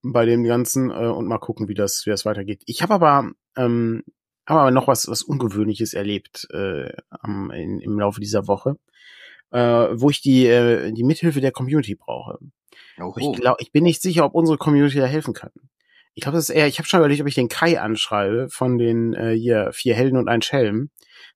[0.02, 2.62] bei dem Ganzen äh, und mal gucken, wie das, wie das weitergeht.
[2.64, 4.02] Ich habe aber, ähm,
[4.48, 8.78] habe aber noch was, was Ungewöhnliches erlebt äh, am, in, im Laufe dieser Woche,
[9.50, 9.58] äh,
[9.92, 12.38] wo ich die, äh, die Mithilfe der Community brauche.
[13.34, 15.52] Ich, glaub, ich bin nicht sicher, ob unsere Community da helfen kann.
[16.14, 18.78] Ich glaube, das ist eher, ich habe schon überlegt, ob ich den Kai anschreibe von
[18.78, 20.88] den äh, hier vier Helden und ein Schelm.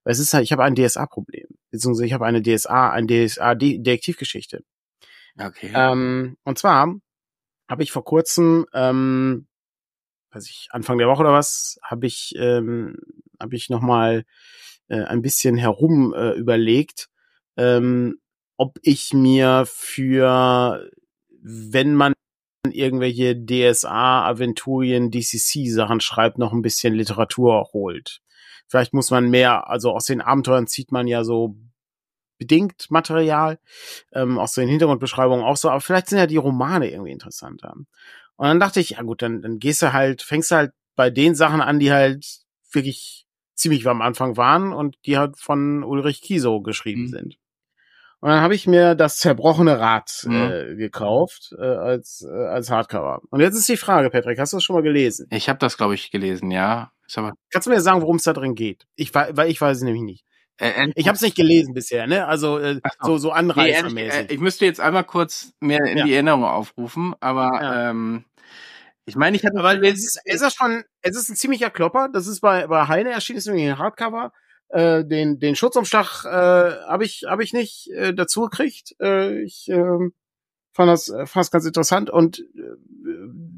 [0.03, 1.49] Weil es ist halt, ich habe ein DSA-Problem.
[1.69, 4.63] Beziehungsweise ich habe eine DSA, ein DSA-Detektivgeschichte.
[5.39, 5.71] Okay.
[5.73, 6.93] Ähm, und zwar
[7.69, 9.47] habe ich vor kurzem, ähm,
[10.31, 12.97] weiß ich, Anfang der Woche oder was, habe ich, ähm,
[13.39, 14.25] habe ich nochmal
[14.87, 17.09] äh, ein bisschen herum äh, überlegt,
[17.57, 18.19] ähm,
[18.57, 20.89] ob ich mir für,
[21.41, 22.13] wenn man
[22.69, 28.21] irgendwelche DSA, Aventurien, DCC-Sachen schreibt, noch ein bisschen Literatur holt.
[28.67, 31.55] Vielleicht muss man mehr, also aus den Abenteuern zieht man ja so
[32.41, 33.59] bedingt Material,
[34.13, 37.75] ähm, aus den Hintergrundbeschreibungen auch so, aber vielleicht sind ja die Romane irgendwie interessanter.
[37.75, 41.11] Und dann dachte ich, ja gut, dann, dann gehst du halt, fängst du halt bei
[41.11, 42.25] den Sachen an, die halt
[42.71, 47.09] wirklich ziemlich am Anfang waren und die halt von Ulrich Kieso geschrieben mhm.
[47.09, 47.37] sind.
[48.21, 50.35] Und dann habe ich mir das zerbrochene Rad mhm.
[50.35, 53.21] äh, gekauft äh, als äh, als Hardcover.
[53.29, 55.27] Und jetzt ist die Frage, Patrick, hast du das schon mal gelesen?
[55.29, 56.91] Ich habe das, glaube ich, gelesen, ja.
[57.15, 58.87] Aber Kannst du mir sagen, worum es da drin geht?
[58.95, 60.25] Ich weil ich weiß es nämlich nicht.
[60.61, 62.27] Äh, ich habe es nicht gelesen bisher, ne?
[62.27, 64.13] Also äh, so so anreißermäßig.
[64.13, 66.05] Nee, äh, ich müsste jetzt einmal kurz mehr in ja.
[66.05, 67.89] die Erinnerung aufrufen, aber ja.
[67.89, 68.25] ähm,
[69.05, 69.57] ich meine, ich hatte.
[69.57, 72.09] Aber es ist, es ist schon, es ist ein ziemlicher Klopper.
[72.13, 74.31] Das ist bei, bei Heine erschienen, ist irgendwie ein Hardcover.
[74.69, 78.95] Äh, den, den Schutzumschlag äh, habe ich, hab ich nicht äh, dazu gekriegt.
[79.01, 80.09] Äh, ich, äh,
[80.81, 82.43] fand das, äh, fand das ganz interessant und äh,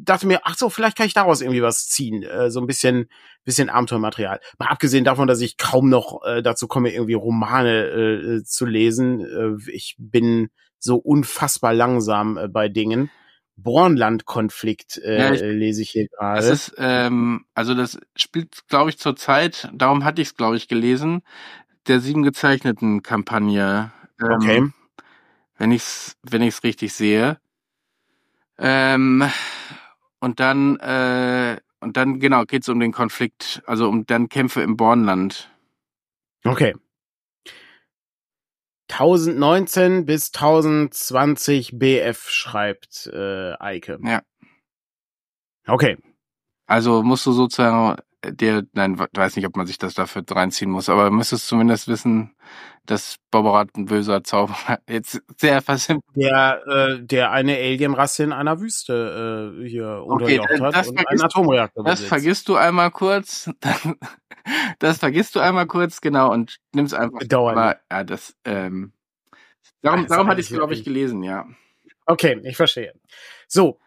[0.04, 3.10] dachte mir, ach so, vielleicht kann ich daraus irgendwie was ziehen, äh, so ein bisschen,
[3.44, 4.40] bisschen Abenteuermaterial.
[4.60, 9.60] Mal abgesehen davon, dass ich kaum noch dazu komme, irgendwie Romane äh, zu lesen.
[9.72, 13.10] Ich bin so unfassbar langsam bei Dingen.
[13.56, 16.42] Bornland-Konflikt äh, ja, ich, lese ich hier gerade.
[16.42, 20.58] Das ist, ähm, also das spielt, glaube ich, zur Zeit, darum hatte ich es, glaube
[20.58, 21.22] ich, gelesen,
[21.88, 23.92] der sieben gezeichneten Kampagne.
[24.20, 24.64] Ähm, okay
[25.58, 27.40] wenn ich's, wenn ich's richtig sehe.
[28.58, 29.24] Ähm,
[30.20, 34.78] und dann, äh, und dann, genau, geht's um den Konflikt, also um dann Kämpfe im
[34.78, 35.50] Bornland.
[36.46, 36.74] Okay.
[38.90, 44.00] 1019 bis 1020 BF schreibt äh, Eike.
[44.04, 44.22] Ja.
[45.66, 45.98] Okay.
[46.68, 50.90] Also musst du sozusagen der, nein, weiß nicht, ob man sich das dafür reinziehen muss,
[50.90, 52.36] aber du müsstest zumindest wissen,
[52.86, 56.16] dass Boborat ein böser Zauberer jetzt sehr versimpelt.
[56.16, 61.08] Der, äh, der eine Alienrasse in einer Wüste äh, hier okay, unterjocht hat das und
[61.08, 62.10] einen Atomreaktor Das besitzt.
[62.10, 63.50] vergisst du einmal kurz.
[64.80, 67.20] das vergisst du einmal kurz, genau, und nimm's einfach.
[67.20, 67.58] Dauernd.
[67.58, 68.94] Aber, ja, das, ähm,
[69.82, 71.46] darum, darum hatte ich es, glaube ich, gelesen, ja.
[72.06, 72.94] Okay, ich verstehe.
[73.48, 73.80] So.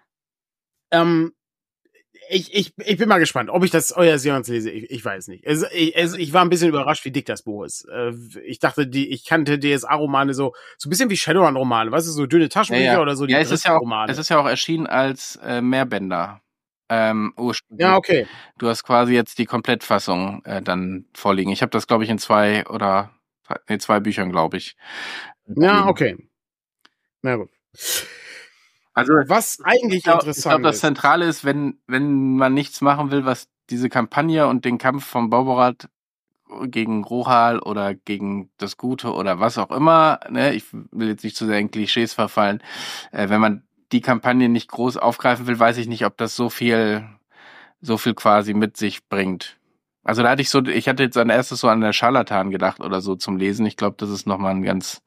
[0.90, 1.32] Ähm,
[2.28, 4.70] ich, ich, ich bin mal gespannt, ob ich das euer Seance lese.
[4.70, 5.44] Ich, ich weiß nicht.
[5.44, 7.86] Es, ich, es, ich war ein bisschen überrascht, wie dick das Buch ist.
[7.88, 8.12] Äh,
[8.44, 12.26] ich dachte, die, ich kannte DSA-Romane so, so ein bisschen wie Shadowrun-Romane, weißt du, so
[12.26, 13.02] dünne Taschenbücher ja, ja.
[13.02, 13.26] oder so.
[13.26, 16.40] Die ja, es ist ja auch, es ist ja auch erschienen als äh, Mehrbänder.
[16.88, 17.34] Ähm,
[17.70, 18.26] Ja, okay.
[18.58, 21.50] Du hast quasi jetzt die Komplettfassung äh, dann vorliegen.
[21.50, 23.10] Ich habe das, glaube ich, in zwei oder
[23.68, 24.76] nee, zwei Büchern, glaube ich.
[25.46, 26.16] Ja, okay.
[27.22, 27.50] Na gut.
[28.96, 32.80] Also was eigentlich ich glaub, interessant ich glaub, das Zentrale ist, wenn wenn man nichts
[32.80, 35.90] machen will, was diese Kampagne und den Kampf vom Bauborat
[36.62, 41.36] gegen Rohal oder gegen das Gute oder was auch immer, ne, ich will jetzt nicht
[41.36, 42.62] zu sehr in Klischees verfallen,
[43.12, 46.48] äh, wenn man die Kampagne nicht groß aufgreifen will, weiß ich nicht, ob das so
[46.48, 47.06] viel
[47.82, 49.58] so viel quasi mit sich bringt.
[50.06, 52.80] Also da hatte ich so, ich hatte jetzt an erstes so an der Scharlatan gedacht
[52.80, 53.66] oder so zum Lesen.
[53.66, 55.02] Ich glaube, das ist nochmal ein ganz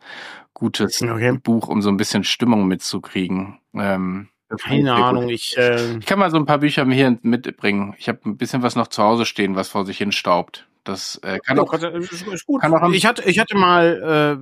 [0.53, 1.39] gutes okay.
[1.41, 3.59] Buch, um so ein bisschen Stimmung mitzukriegen.
[3.73, 4.27] Ähm,
[4.61, 7.95] Keine Ahnung, ich, äh ich kann mal so ein paar Bücher hier mitbringen.
[7.97, 10.67] Ich habe ein bisschen was noch zu Hause stehen, was vor sich hin staubt.
[10.83, 12.61] Das äh, kann ja, auch, ist gut.
[12.61, 14.37] Kann auch ich hatte, ich hatte mal,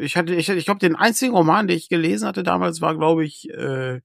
[0.00, 2.96] äh, ich hatte, ich, ich glaube, den einzigen Roman, den ich gelesen hatte damals, war,
[2.96, 4.00] glaube ich, äh, äh,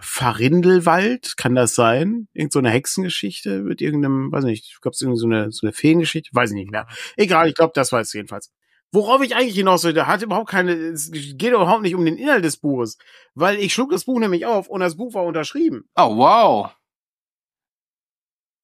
[0.00, 2.28] Farindelwald, kann das sein?
[2.32, 5.66] Irgend so eine Hexengeschichte mit irgendeinem, weiß nicht, ich glaube, es irgendwie so eine, so
[5.66, 6.86] eine Feengeschichte, weiß ich nicht mehr.
[7.16, 8.50] Egal, ich glaube, das war es jedenfalls.
[8.92, 12.16] Worauf ich eigentlich hinaus will, da hat überhaupt keine, es geht überhaupt nicht um den
[12.16, 12.98] Inhalt des Buches,
[13.34, 15.88] weil ich schlug das Buch nämlich auf und das Buch war unterschrieben.
[15.94, 16.74] Oh, wow.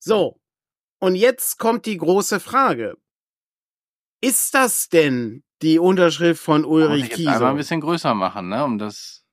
[0.01, 0.41] So.
[0.99, 2.97] Und jetzt kommt die große Frage.
[4.21, 7.35] Ist das denn die Unterschrift von Ulrich Kieser?
[7.35, 9.26] Einmal ein bisschen größer machen, ne, um das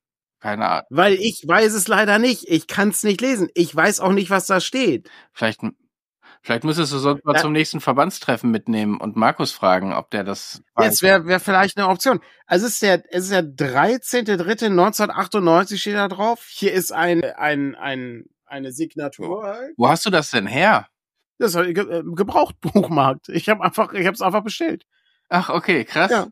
[0.44, 0.86] keine Ahnung.
[0.90, 2.50] Weil ich weiß es leider nicht.
[2.50, 3.48] Ich kann es nicht lesen.
[3.54, 5.10] Ich weiß auch nicht, was da steht.
[5.32, 5.62] Vielleicht,
[6.42, 7.42] vielleicht müsstest du sonst mal ja.
[7.42, 10.62] zum nächsten Verbandstreffen mitnehmen und Markus fragen, ob der das.
[10.78, 12.20] Jetzt wäre wär vielleicht eine Option.
[12.46, 16.46] Also es ist der, es ist der 13.3.1998 steht da drauf.
[16.50, 19.70] Hier ist ein, ein, ein, eine Signatur.
[19.78, 20.90] Wo hast du das denn her?
[21.38, 23.30] Das ist äh, Gebrauchtbuchmarkt.
[23.30, 24.84] Ich habe einfach, ich habe es einfach bestellt.
[25.30, 26.12] Ach, okay, krass.
[26.12, 26.28] Ja.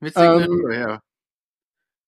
[0.00, 1.02] Mit Signatur, ähm, ja.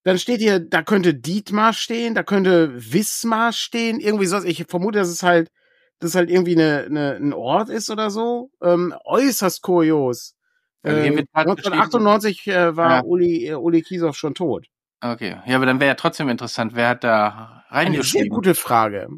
[0.06, 4.44] Dann steht hier, da könnte Dietmar stehen, da könnte Wismar stehen, irgendwie sowas.
[4.44, 5.50] Ich vermute, dass es halt,
[5.98, 8.52] dass es halt irgendwie eine, eine, ein Ort ist oder so.
[8.62, 10.36] Ähm, äußerst kurios.
[10.84, 13.02] Äh, 1998 äh, war ja.
[13.02, 14.68] Uli, äh, Uli Kiesow schon tot.
[15.00, 17.96] Okay, ja, aber dann wäre ja trotzdem interessant, wer hat da reingeschrieben?
[17.96, 19.08] Eine sehr gute Frage.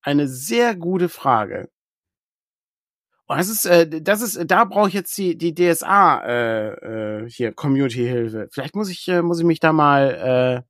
[0.00, 1.68] Eine sehr gute Frage.
[3.26, 7.30] Und das ist, äh, das ist, da brauche ich jetzt die, die DSA äh, äh,
[7.30, 8.48] hier, Community-Hilfe.
[8.50, 10.68] Vielleicht muss ich, äh, muss ich mich da mal, äh,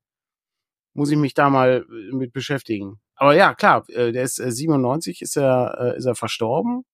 [0.92, 3.00] muss ich mich da mal äh, mit beschäftigen.
[3.16, 6.84] Aber ja, klar, äh, der ist äh, 97, ist er, äh, ist er verstorben.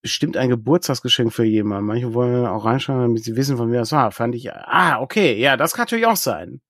[0.01, 1.87] Bestimmt ein Geburtstagsgeschenk für jemanden.
[1.87, 4.11] Manche wollen auch reinschauen, damit sie wissen, von wer das war.
[4.11, 6.61] Fand ich, ah, okay, ja, das kann natürlich auch sein.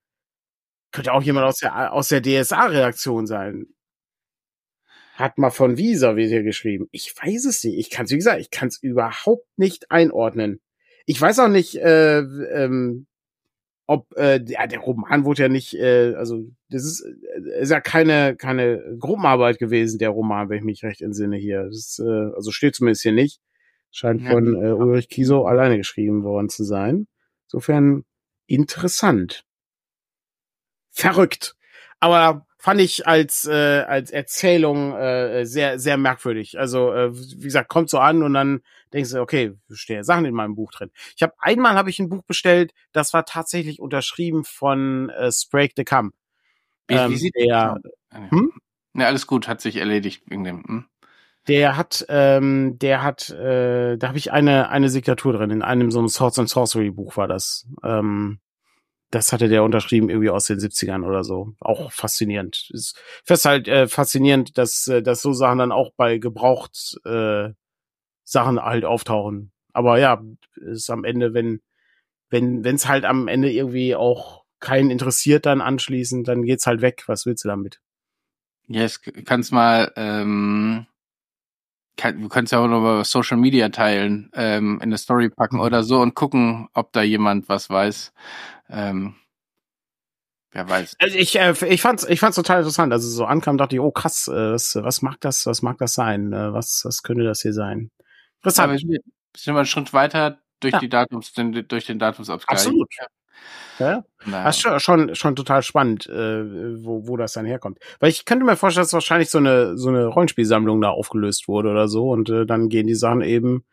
[0.92, 3.68] Könnte auch jemand aus der, aus der DSA-Reaktion sein.
[5.14, 6.88] Hat mal von Visa wird hier geschrieben.
[6.92, 7.78] Ich weiß es nicht.
[7.78, 10.62] Ich kann es, wie gesagt, ich kann es überhaupt nicht einordnen.
[11.06, 13.06] Ich weiß auch nicht, äh, ähm,
[13.88, 17.80] ob äh, ja, der Roman wurde ja nicht, äh, also das ist, äh, ist ja
[17.82, 21.66] keine keine Gruppenarbeit gewesen, der Roman, wenn ich mich recht entsinne hier.
[21.66, 23.40] Das ist, äh, also steht zumindest hier nicht.
[23.92, 24.32] Scheint Ja.
[24.32, 27.08] von äh, Ulrich Kiesow alleine geschrieben worden zu sein.
[27.48, 28.04] Insofern
[28.48, 29.46] interessant.
[30.92, 31.56] Verrückt.
[32.00, 36.58] Aber fand ich als äh, als Erzählung äh, sehr sehr merkwürdig.
[36.60, 38.62] Also äh, wie gesagt, kommt so an und dann
[38.96, 40.90] denkst du, okay, stehen Sachen in meinem Buch drin.
[41.16, 45.74] Ich habe einmal habe ich ein Buch bestellt, das war tatsächlich unterschrieben von äh, Sprague
[45.78, 46.16] de Camp.
[46.88, 47.78] Wie, Ähm, wie sieht der-
[48.12, 48.30] der?
[48.32, 48.52] Hm?
[48.96, 50.64] Ja, alles gut, hat sich erledigt wegen dem.
[50.66, 50.86] Hm?
[51.48, 55.52] Der hat, ähm, der hat, äh, da habe ich eine eine Signatur drin.
[55.52, 57.68] In einem so einem Swords and Sorcery Buch war das.
[57.84, 58.40] Ähm,
[59.12, 61.54] das hatte der unterschrieben irgendwie aus den 70ern oder so.
[61.60, 62.70] Auch faszinierend.
[62.74, 67.50] Ist fest halt äh, faszinierend, dass äh, dass so Sachen dann auch bei gebraucht äh,
[68.26, 69.52] Sachen halt auftauchen.
[69.72, 70.22] Aber ja,
[70.56, 71.62] ist am Ende, wenn
[72.30, 76.82] wenn wenn es halt am Ende irgendwie auch keinen interessiert dann anschließend, dann geht's halt
[76.82, 77.04] weg.
[77.08, 77.80] Was willst du damit?
[78.68, 80.88] Yes, kannst mal, ähm,
[81.98, 85.60] kann, du kannst ja auch noch über Social Media teilen, ähm, in eine Story packen
[85.60, 88.12] oder so und gucken, ob da jemand was weiß.
[88.70, 89.16] Ähm,
[90.52, 90.96] wer weiß.
[91.00, 92.92] Also ich, äh, ich fand's, ich fand's total interessant.
[92.92, 95.94] Also so ankam, dachte ich, oh krass, äh, was, was mag das, was mag das
[95.94, 96.34] sein?
[96.34, 97.92] Äh, was, was könnte das hier sein?
[98.46, 99.04] Aber wir Interessant.
[99.36, 100.80] sind wir einen Schritt weiter durch Ja.
[100.80, 102.60] die Datums, den, durch den Datumsabgleich.
[102.60, 102.90] Absolut.
[103.80, 107.80] Ja, Na, das ist schon, schon, schon total spannend, äh, wo, wo das dann herkommt.
[108.00, 111.70] Weil ich könnte mir vorstellen, dass wahrscheinlich so eine, so eine Rollenspielsammlung da aufgelöst wurde
[111.72, 113.66] oder so und äh, dann gehen die Sachen eben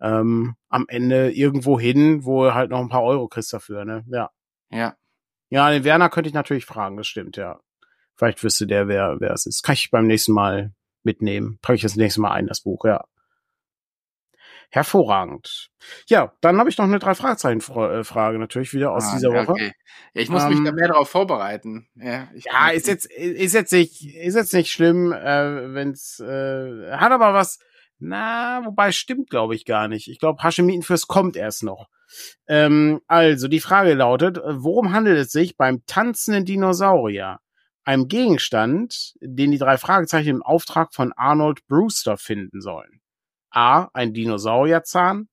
[0.00, 4.04] ähm, am Ende irgendwo hin, wo halt noch ein paar Euro kriegst dafür, ne?
[4.06, 4.30] Ja.
[4.70, 4.94] ja.
[5.50, 7.58] Ja, den Werner könnte ich natürlich fragen, das stimmt, ja.
[8.14, 9.62] Vielleicht wüsste der, wer, wer es ist.
[9.64, 11.58] Kann ich beim nächsten Mal mitnehmen.
[11.62, 13.04] Trage ich das nächste Mal ein, das Buch, ja.
[14.70, 15.70] Hervorragend.
[16.08, 19.14] Ja, dann habe ich noch eine drei Fragezeichen Fra- äh, Frage natürlich wieder aus Ah,
[19.14, 19.52] dieser Woche.
[19.52, 19.72] okay.
[20.12, 21.88] Ich muss mich Ähm, da mehr darauf vorbereiten.
[21.94, 27.12] Ja, Ja, ist jetzt ist jetzt nicht ist jetzt nicht schlimm, äh, wenn's äh, hat
[27.12, 27.58] aber was.
[27.98, 30.06] Na, wobei stimmt, glaube ich gar nicht.
[30.08, 31.88] Ich glaube, Hashemitenfürst kommt erst noch.
[32.46, 37.40] Ähm, also die Frage lautet: Worum handelt es sich beim tanzenden Dinosaurier?
[37.84, 43.00] Einem Gegenstand, den die drei Fragezeichen im Auftrag von Arnold Brewster finden sollen.
[43.50, 43.88] A.
[43.92, 45.28] Ein Dinosaurierzahn.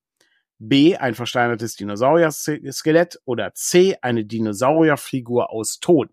[0.58, 0.96] B.
[0.96, 3.20] Ein versteinertes Dinosaurier-Skelett.
[3.24, 3.96] Oder C.
[4.02, 6.08] Eine Dinosaurierfigur aus Ton.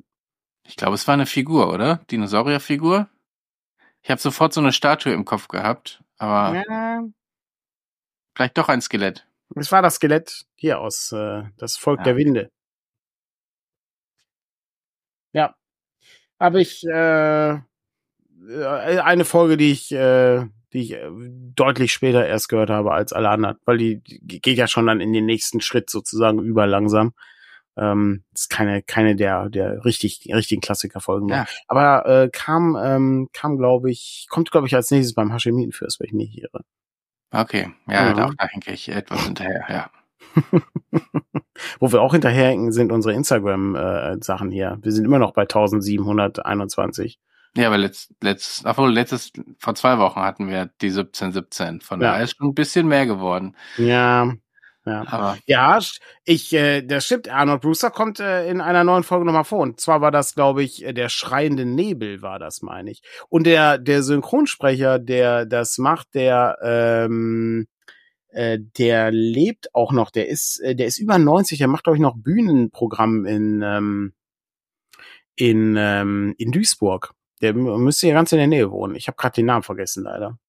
[0.66, 1.98] Ich glaube, es war eine Figur, oder?
[2.12, 3.10] Dinosaurierfigur?
[4.02, 7.04] Ich habe sofort so eine Statue im Kopf gehabt, aber Ja,
[8.36, 9.26] vielleicht doch ein Skelett.
[9.56, 12.04] es war das Skelett hier aus äh, das Volk Ja.
[12.06, 12.52] der Winde.
[15.34, 15.56] Ja,
[16.40, 17.60] habe ich äh, äh,
[19.00, 21.10] eine Folge, die ich, äh, die ich äh,
[21.56, 25.02] deutlich später erst gehört habe als alle anderen, weil die, die geht ja schon dann
[25.02, 27.14] in den nächsten Schritt sozusagen über langsam.
[27.76, 31.38] Ähm, ist keine keine der der richtig richtigen Klassikerfolgen mehr.
[31.38, 31.46] Ja.
[31.68, 36.08] Aber äh, kam ähm, kam glaube ich kommt glaube ich als nächstes beim Hashemitenfürst, wenn
[36.08, 36.64] ich mich nicht irre.
[37.32, 38.14] Okay, ja, Ja.
[38.14, 39.90] Doch, da hänge ich etwas hinterher, ja.
[41.80, 44.78] Wo wir auch hinterherhinken, sind unsere Instagram-Sachen hier.
[44.82, 47.20] Wir sind immer noch bei 1721.
[47.56, 51.82] Ja, aber letzt, letzt, obwohl letztes, vor zwei Wochen hatten wir die 1717.
[51.82, 52.12] Von Ja.
[52.12, 53.56] daher ist schon ein bisschen mehr geworden.
[53.78, 54.34] Ja,
[54.86, 55.06] ja.
[55.08, 55.80] Aber Ja,
[56.26, 57.30] ich, äh, das stimmt.
[57.30, 59.60] Arnold Brewster kommt äh, in einer neuen Folge nochmal vor.
[59.60, 63.02] Und zwar war das, glaube ich, äh, der schreiende Nebel war das, meine ich.
[63.30, 67.68] Und der, der Synchronsprecher, der das macht, der, ähm,
[68.30, 70.10] äh, der lebt auch noch.
[70.10, 71.60] Der ist, äh, der ist über 90.
[71.60, 74.14] Der macht, glaube ich, noch Bühnenprogramm in, ähm,
[75.36, 77.14] in, ähm, in Duisburg.
[77.44, 78.96] Der mü- müsste ja ganz in der Nähe wohnen.
[78.96, 80.40] Ich habe gerade den Namen vergessen, leider.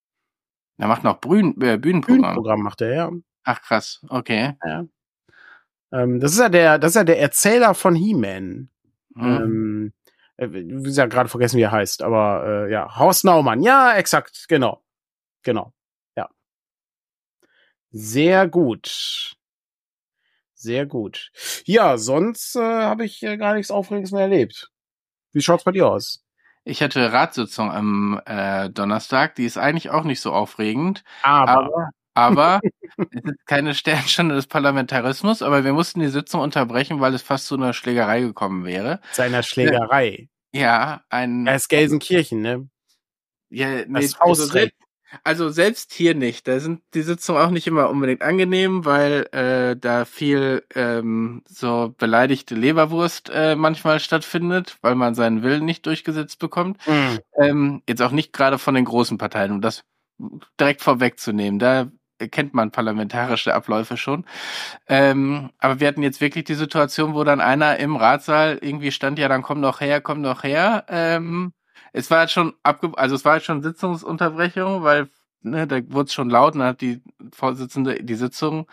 [0.77, 2.21] er macht noch Brühen, äh, Bühnenprogramm.
[2.21, 3.11] Bühnenprogramm macht er, ja.
[3.43, 4.53] Ach krass, okay.
[4.65, 4.85] ja.
[5.91, 8.69] Ähm, das ist ja der, das ist ja der Erzähler von He-Man.
[9.15, 9.23] Hm.
[9.23, 9.93] Ähm,
[10.37, 14.45] äh, wie gesagt, gerade vergessen, wie er heißt, aber äh, ja, Horst Naumann, ja, exakt,
[14.49, 14.83] genau.
[15.43, 15.73] Genau.
[16.17, 16.29] Ja.
[17.91, 19.35] Sehr gut.
[20.55, 21.31] Sehr gut.
[21.65, 24.71] Ja, sonst äh, habe ich äh, gar nichts Aufregendes mehr erlebt.
[25.33, 26.24] Wie schaut's bei dir aus?
[26.67, 31.03] Ich hatte Ratssitzung am äh, Donnerstag, die ist eigentlich auch nicht so aufregend.
[31.21, 32.59] Aber, aber, aber
[33.11, 37.45] es ist keine Sternstunde des Parlamentarismus, aber wir mussten die Sitzung unterbrechen, weil es fast
[37.45, 38.99] zu einer Schlägerei gekommen wäre.
[39.11, 40.27] Seiner Schlägerei.
[40.53, 41.45] Ja, ein.
[41.45, 42.67] Er ist Gelsenkirchen, ne?
[43.49, 44.75] Ja, nee, Das also, Haus selbst,
[45.23, 46.47] also selbst hier nicht.
[46.47, 51.93] Da sind die Sitzungen auch nicht immer unbedingt angenehm, weil äh, da viel ähm, so
[51.97, 56.85] beleidigte Leberwurst äh, manchmal stattfindet, weil man seinen Willen nicht durchgesetzt bekommt.
[56.87, 57.19] Mhm.
[57.37, 59.83] Ähm, jetzt auch nicht gerade von den großen Parteien, um das
[60.59, 61.59] direkt vorwegzunehmen.
[61.59, 61.87] Da
[62.31, 64.25] kennt man parlamentarische Abläufe schon.
[64.87, 69.19] Ähm, aber wir hatten jetzt wirklich die Situation, wo dann einer im Ratssaal irgendwie stand,
[69.19, 70.85] ja, dann komm doch her, komm doch her.
[70.87, 71.53] Ähm,
[71.95, 75.09] es war jetzt schon abge also es war jetzt schon Sitzungsunterbrechung, weil
[75.41, 77.01] ne, da wurde es schon laut und dann hat die
[77.33, 78.67] Vorsitzende die Sitzung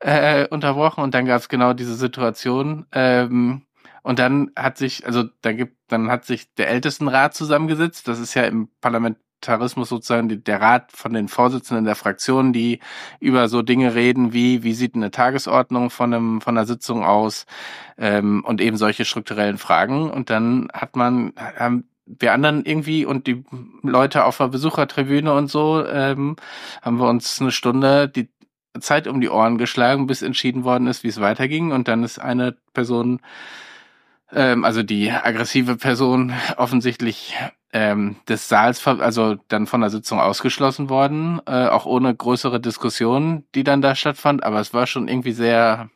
[0.00, 2.86] äh, unterbrochen und dann gab es genau diese Situation.
[2.92, 3.62] Ähm,
[4.02, 8.08] und dann hat sich, also da gibt, dann hat sich der Ältestenrat zusammengesetzt.
[8.08, 12.80] Das ist ja im Parlamentarismus sozusagen die, der Rat von den Vorsitzenden der Fraktionen, die
[13.20, 17.44] über so Dinge reden wie, wie sieht eine Tagesordnung von einem, von einer Sitzung aus,
[17.98, 20.10] ähm, und eben solche strukturellen Fragen.
[20.10, 23.44] Und dann hat man, haben wir anderen irgendwie und die
[23.82, 26.36] Leute auf der Besuchertribüne und so, ähm,
[26.82, 28.28] haben wir uns eine Stunde die
[28.80, 31.72] Zeit um die Ohren geschlagen, bis entschieden worden ist, wie es weiterging.
[31.72, 33.20] Und dann ist eine Person,
[34.32, 37.36] ähm, also die aggressive Person, offensichtlich
[37.72, 43.44] ähm, des Saals, also dann von der Sitzung ausgeschlossen worden, äh, auch ohne größere Diskussion,
[43.54, 44.42] die dann da stattfand.
[44.44, 45.90] Aber es war schon irgendwie sehr,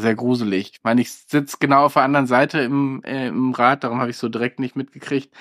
[0.00, 0.72] sehr gruselig.
[0.74, 4.10] Ich meine, ich sitze genau auf der anderen Seite im, äh, im Rat, darum habe
[4.10, 5.32] ich so direkt nicht mitgekriegt.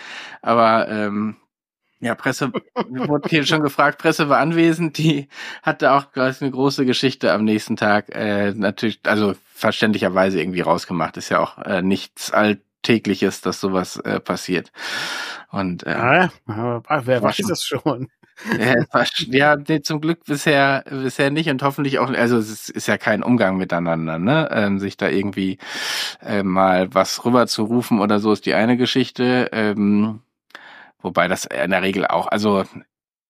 [0.41, 1.35] Aber ähm,
[2.01, 2.51] ja, Presse
[2.87, 5.27] wurde hier schon gefragt, Presse war anwesend, die
[5.63, 11.17] hatte auch gleich eine große Geschichte am nächsten Tag, äh, natürlich, also verständlicherweise irgendwie rausgemacht.
[11.17, 14.71] Ist ja auch äh, nichts Alltägliches, dass sowas äh, passiert.
[15.51, 18.09] Und äh, Ja, wer weiß schon- das schon?
[19.27, 23.21] ja, nee, zum Glück bisher, bisher nicht und hoffentlich auch, also es ist, ja kein
[23.23, 24.49] Umgang miteinander, ne?
[24.51, 25.57] Ähm, sich da irgendwie
[26.21, 29.49] äh, mal was rüber zu rufen oder so ist die eine Geschichte.
[29.51, 30.21] Ähm,
[31.01, 32.65] wobei das in der Regel auch, also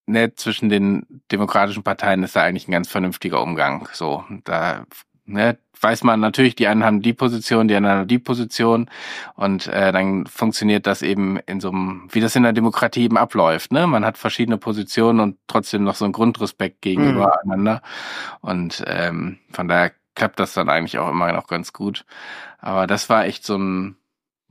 [0.08, 3.90] ne, zwischen den demokratischen Parteien ist da eigentlich ein ganz vernünftiger Umgang.
[3.94, 4.86] So, da
[5.30, 8.90] ne, weiß man natürlich, die einen haben die Position, die anderen haben die Position
[9.36, 13.18] und äh, dann funktioniert das eben in so einem, wie das in der Demokratie eben
[13.18, 13.72] abläuft.
[13.72, 13.88] Ne?
[13.88, 17.82] Man hat verschiedene Positionen und trotzdem noch so einen Grundrespekt gegenüber einander.
[18.42, 22.04] Und ähm, von daher klappt das dann eigentlich auch immer noch ganz gut.
[22.60, 23.96] Aber das war echt so ein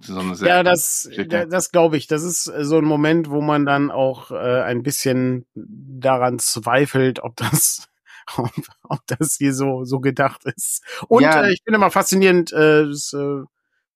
[0.00, 1.26] so eine sehr Ja, das, Geschichte.
[1.28, 2.06] da- das glaube ich.
[2.06, 7.20] Das ist äh, so ein Moment, wo man dann auch äh, ein bisschen daran zweifelt,
[7.20, 7.88] ob das,
[8.36, 8.50] ob,
[8.82, 10.84] ob das hier so so gedacht ist.
[11.08, 11.42] Und Ja.
[11.44, 13.42] äh, ich finde immer faszinierend, äh, das, äh,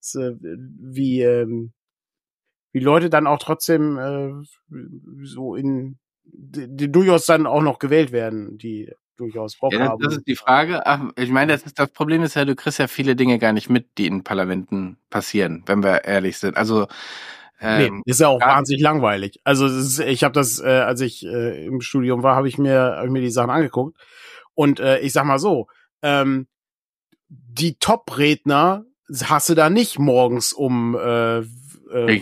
[0.01, 1.73] das, äh, wie ähm,
[2.73, 4.33] wie Leute dann auch trotzdem äh,
[5.25, 10.03] so in die, durchaus dann auch noch gewählt werden, die durchaus Bock Ja, das, haben.
[10.03, 10.87] das ist die Frage.
[10.87, 13.53] Ach, ich meine, das, ist, das Problem ist ja, du kriegst ja viele Dinge gar
[13.53, 16.57] nicht mit, die in Parlamenten passieren, wenn wir ehrlich sind.
[16.57, 16.87] Also
[17.61, 18.49] ähm, nee, ist ja auch ja.
[18.49, 19.41] wahnsinnig langweilig.
[19.45, 22.97] Also ist, ich habe das, äh, als ich äh, im Studium war, habe ich mir
[22.97, 23.97] hab ich mir die Sachen angeguckt
[24.55, 25.67] und äh, ich sag mal so,
[26.03, 26.47] ähm,
[27.29, 28.85] die Top-Redner
[29.25, 31.43] hast du da nicht morgens um äh, äh,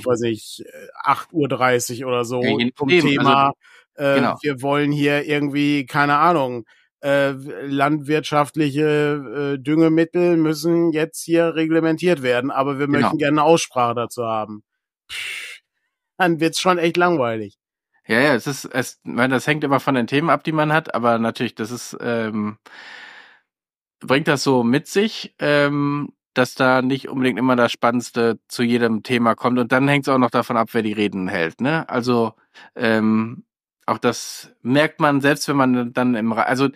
[0.04, 0.62] weiß ich
[1.04, 3.52] 8:30 Uhr oder so Ja, zum nachdem, Thema
[3.94, 4.36] äh, genau.
[4.42, 6.64] wir wollen hier irgendwie keine Ahnung
[7.02, 13.00] äh, landwirtschaftliche äh, Düngemittel müssen jetzt hier reglementiert werden, aber wir Genau.
[13.00, 14.62] möchten gerne eine Aussprache dazu haben.
[15.10, 15.60] Pff,
[16.18, 17.56] Dann wird's schon echt langweilig.
[18.06, 20.72] Ja, ja, es ist, es, meine, das hängt immer von den Themen ab, die man
[20.72, 22.58] hat, aber natürlich, das ist, ähm,
[24.00, 29.02] bringt das so mit sich, ähm, dass da nicht unbedingt immer das Spannendste zu jedem
[29.02, 29.58] Thema kommt.
[29.58, 31.60] Und dann hängt es auch noch davon ab, wer die Reden hält.
[31.60, 31.88] Ne?
[31.88, 32.34] Also
[32.76, 33.44] ähm,
[33.86, 36.66] auch das merkt man, selbst wenn man dann im Rat, also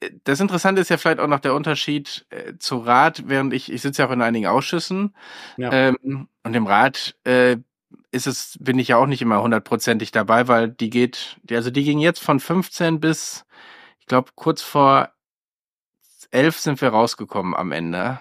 [0.00, 3.70] äh, das Interessante ist ja vielleicht auch noch der Unterschied äh, zu Rat, während ich,
[3.72, 5.14] ich sitze ja auch in einigen Ausschüssen
[5.56, 5.70] Ja.
[5.72, 7.58] ähm, und im Rat äh,
[8.10, 11.84] ist es, bin ich ja auch nicht immer hundertprozentig dabei, weil die geht, also die
[11.84, 13.44] ging jetzt von 15 bis,
[13.98, 15.10] ich glaube, kurz vor
[16.30, 18.20] 11 sind wir rausgekommen am Ende.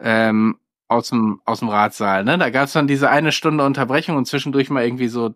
[0.00, 0.58] Ähm,
[0.88, 2.36] aus dem, aus dem Ratssaal, ne?
[2.38, 5.34] Da gab es dann diese eine Stunde Unterbrechung und zwischendurch mal irgendwie so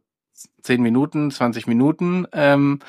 [0.62, 2.26] 10 Minuten, 20 Minuten.
[2.32, 2.80] Ähm,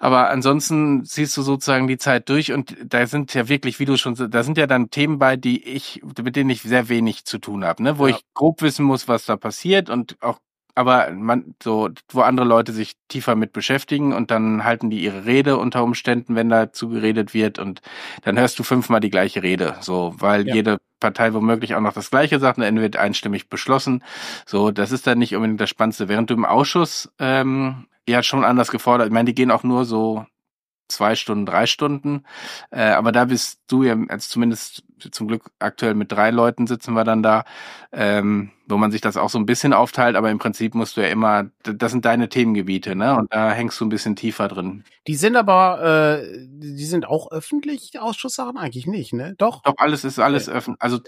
[0.00, 3.96] aber ansonsten siehst du sozusagen die Zeit durch und da sind ja wirklich, wie du
[3.98, 7.38] schon, da sind ja dann Themen bei, die ich, mit denen ich sehr wenig zu
[7.38, 7.98] tun habe, ne?
[7.98, 8.16] Wo Ja.
[8.16, 10.40] ich grob wissen muss, was da passiert und auch
[10.80, 15.26] aber man so, wo andere Leute sich tiefer mit beschäftigen und dann halten die ihre
[15.26, 17.82] Rede unter Umständen, wenn dazu geredet wird und
[18.22, 20.54] dann hörst du fünfmal die gleiche Rede, so, weil ja.
[20.54, 24.02] jede Partei womöglich auch noch das Gleiche sagt und dann wird einstimmig beschlossen.
[24.46, 26.08] So, das ist dann nicht unbedingt das Spannendste.
[26.08, 29.84] Während du im Ausschuss ähm, ja schon anders gefordert, ich meine, die gehen auch nur
[29.84, 30.24] so
[30.90, 32.24] zwei Stunden, drei Stunden.
[32.70, 36.92] Äh, aber da bist du ja, also zumindest zum Glück aktuell mit drei Leuten sitzen
[36.94, 37.44] wir dann da,
[37.92, 41.00] ähm, wo man sich das auch so ein bisschen aufteilt, aber im Prinzip musst du
[41.00, 43.16] ja immer, das sind deine Themengebiete, ne?
[43.16, 44.84] Und da hängst du ein bisschen tiefer drin.
[45.06, 49.34] Die sind aber, äh, die sind auch öffentlich, Ausschusssachen eigentlich nicht, ne?
[49.38, 49.62] Doch.
[49.62, 50.54] Doch, alles ist alles ja.
[50.54, 50.82] öffentlich.
[50.82, 50.98] Also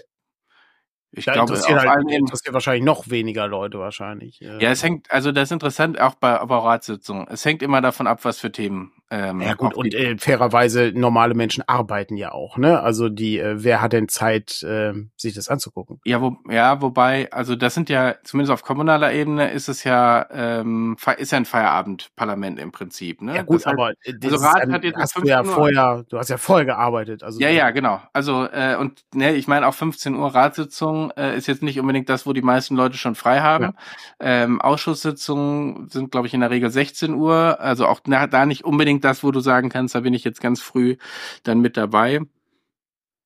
[1.15, 4.39] ich da glaube, interessiert, halt, interessiert wahrscheinlich noch weniger Leute wahrscheinlich.
[4.39, 7.27] Ja, es hängt, also das ist interessant auch bei, bei Ratssitzungen.
[7.29, 11.35] Es hängt immer davon ab, was für Themen ähm, ja gut, und äh, fairerweise, normale
[11.35, 12.81] Menschen arbeiten ja auch, ne?
[12.81, 15.99] Also die, äh, wer hat denn Zeit, äh, sich das anzugucken?
[16.03, 20.25] Ja, wo, ja, wobei, also das sind ja, zumindest auf kommunaler Ebene ist es ja,
[20.31, 23.35] ähm, ist ja ein Feierabendparlament im Prinzip, ne?
[23.35, 26.29] Ja gut, das aber heißt, also Rat hat jetzt hast du ja vorher, du hast
[26.31, 27.21] ja vorher gearbeitet.
[27.21, 28.01] Also ja, ja, genau.
[28.13, 32.09] Also äh, und ne, ich meine auch 15 Uhr Ratssitzung äh, ist jetzt nicht unbedingt
[32.09, 33.63] das, wo die meisten Leute schon frei haben.
[33.63, 33.73] Ja.
[34.19, 38.65] Ähm, Ausschusssitzungen sind, glaube ich, in der Regel 16 Uhr, also auch na, da nicht
[38.65, 40.97] unbedingt das, wo du sagen kannst, da bin ich jetzt ganz früh
[41.43, 42.21] dann mit dabei.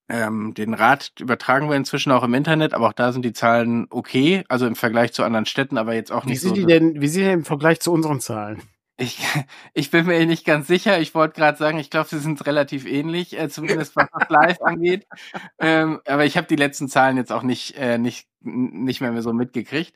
[0.09, 3.87] Ähm, den Rat übertragen wir inzwischen auch im Internet, aber auch da sind die Zahlen
[3.89, 6.55] okay, also im Vergleich zu anderen Städten, aber jetzt auch nicht wie sind so.
[6.55, 8.61] Die denn, wie sind die denn im Vergleich zu unseren Zahlen?
[8.97, 9.19] Ich,
[9.73, 10.99] ich bin mir nicht ganz sicher.
[10.99, 14.61] Ich wollte gerade sagen, ich glaube, sie sind relativ ähnlich, äh, zumindest was das Live
[14.61, 15.05] angeht.
[15.59, 19.23] Ähm, aber ich habe die letzten Zahlen jetzt auch nicht, äh, nicht, nicht mehr, mehr
[19.23, 19.95] so mitgekriegt.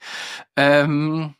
[0.56, 1.36] Ähm,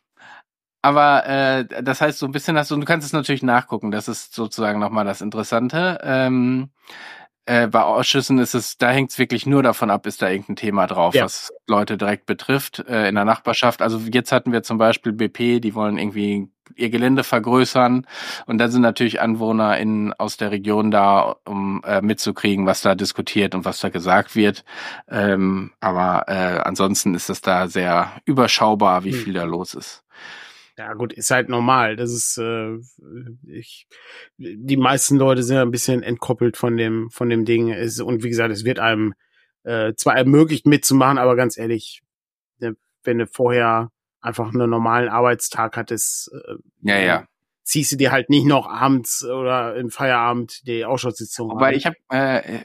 [0.82, 4.08] aber äh, das heißt, so ein bisschen hast du, du kannst es natürlich nachgucken, das
[4.08, 6.00] ist sozusagen nochmal das Interessante.
[6.02, 6.70] Ähm,
[7.44, 10.56] äh, bei Ausschüssen ist es, da hängt es wirklich nur davon ab, ist da irgendein
[10.56, 11.24] Thema drauf, ja.
[11.24, 13.82] was Leute direkt betrifft äh, in der Nachbarschaft.
[13.82, 18.06] Also jetzt hatten wir zum Beispiel BP, die wollen irgendwie ihr Gelände vergrößern
[18.46, 22.94] und da sind natürlich Anwohner in, aus der Region da, um äh, mitzukriegen, was da
[22.94, 24.64] diskutiert und was da gesagt wird.
[25.08, 29.18] Ähm, aber äh, ansonsten ist es da sehr überschaubar, wie hm.
[29.18, 30.01] viel da los ist.
[30.78, 31.96] Ja, gut, ist halt normal.
[31.96, 32.78] Das ist, äh,
[33.46, 33.86] ich,
[34.38, 37.70] die meisten Leute sind ein bisschen entkoppelt von dem, von dem Ding.
[37.70, 39.14] Es, und wie gesagt, es wird einem
[39.64, 42.02] äh, zwar ermöglicht mitzumachen, aber ganz ehrlich,
[42.58, 47.26] ne, wenn du vorher einfach einen normalen Arbeitstag hattest, äh, ja, ja
[47.62, 51.96] ziehst du dir halt nicht noch abends oder im Feierabend die Ausschusssitzung Weil ich habe
[52.10, 52.64] äh,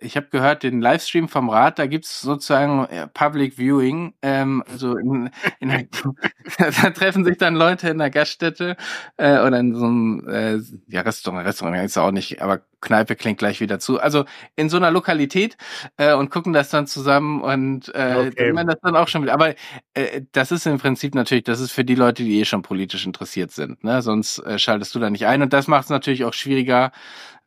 [0.00, 4.14] ich habe gehört, den Livestream vom Rat, da gibt's sozusagen äh, Public Viewing.
[4.22, 5.30] Ähm, also in,
[5.60, 5.86] in der,
[6.58, 8.76] da treffen sich dann Leute in der Gaststätte
[9.16, 13.38] äh, oder in so einem äh, ja, Restaurant, Restaurant ist auch nicht, aber Kneipe klingt
[13.38, 14.00] gleich wieder zu.
[14.00, 14.24] Also
[14.56, 15.56] in so einer Lokalität
[15.96, 18.52] äh, und gucken das dann zusammen und äh, okay.
[18.52, 19.34] man das dann auch schon wieder.
[19.34, 19.54] Aber
[19.94, 23.06] äh, das ist im Prinzip natürlich, das ist für die Leute, die eh schon politisch
[23.06, 23.82] interessiert sind.
[23.84, 24.02] Ne?
[24.02, 25.42] Sonst äh, schaltest du da nicht ein.
[25.42, 26.92] Und das macht es natürlich auch schwieriger,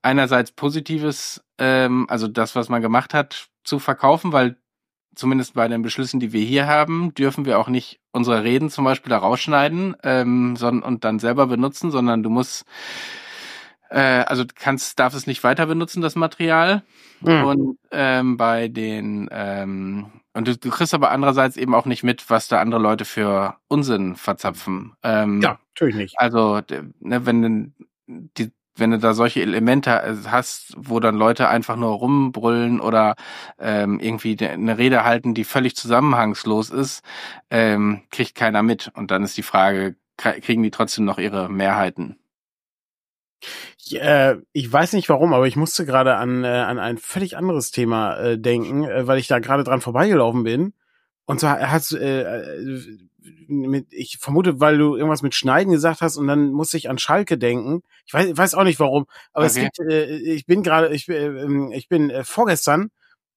[0.02, 4.58] einerseits Positives, ähm, also das, was man gemacht hat, zu verkaufen, weil
[5.16, 8.86] zumindest bei den Beschlüssen, die wir hier haben, dürfen wir auch nicht unsere Reden zum
[8.86, 12.66] Beispiel da rausschneiden ähm, sondern, und dann selber benutzen, sondern du musst
[13.92, 16.84] äh, also kannst, darf es nicht weiter benutzen, das Material.
[17.22, 17.44] Mhm.
[17.44, 22.30] Und ähm, bei den ähm, und du, du kriegst aber andererseits eben auch nicht mit,
[22.30, 24.94] was da andere Leute für Unsinn verzapfen.
[25.04, 26.16] Ähm, ja, natürlich nicht.
[26.18, 26.62] Also,
[27.00, 27.74] ne, wenn
[28.08, 33.16] die, wenn du da solche Elemente hast, wo dann Leute einfach nur rumbrüllen oder
[33.60, 37.04] ähm, irgendwie eine Rede halten, die völlig zusammenhangslos ist,
[37.50, 38.90] ähm, kriegt keiner mit.
[38.96, 42.21] Und dann ist die Frage, kriegen die trotzdem noch ihre Mehrheiten?
[43.78, 47.38] Ich, äh, ich weiß nicht warum, aber ich musste gerade an, äh, an ein völlig
[47.38, 50.74] anderes Thema äh, denken, äh, weil ich da gerade dran vorbeigelaufen bin.
[51.26, 53.00] Und zwar hat äh, äh,
[53.48, 56.98] mit, ich vermute, weil du irgendwas mit Schneiden gesagt hast und dann muss ich an
[56.98, 57.84] Schalke denken.
[58.06, 59.54] Ich weiß, weiß auch nicht warum, aber okay.
[59.56, 62.90] es gibt, äh, ich bin gerade, ich, äh, ich bin äh, vorgestern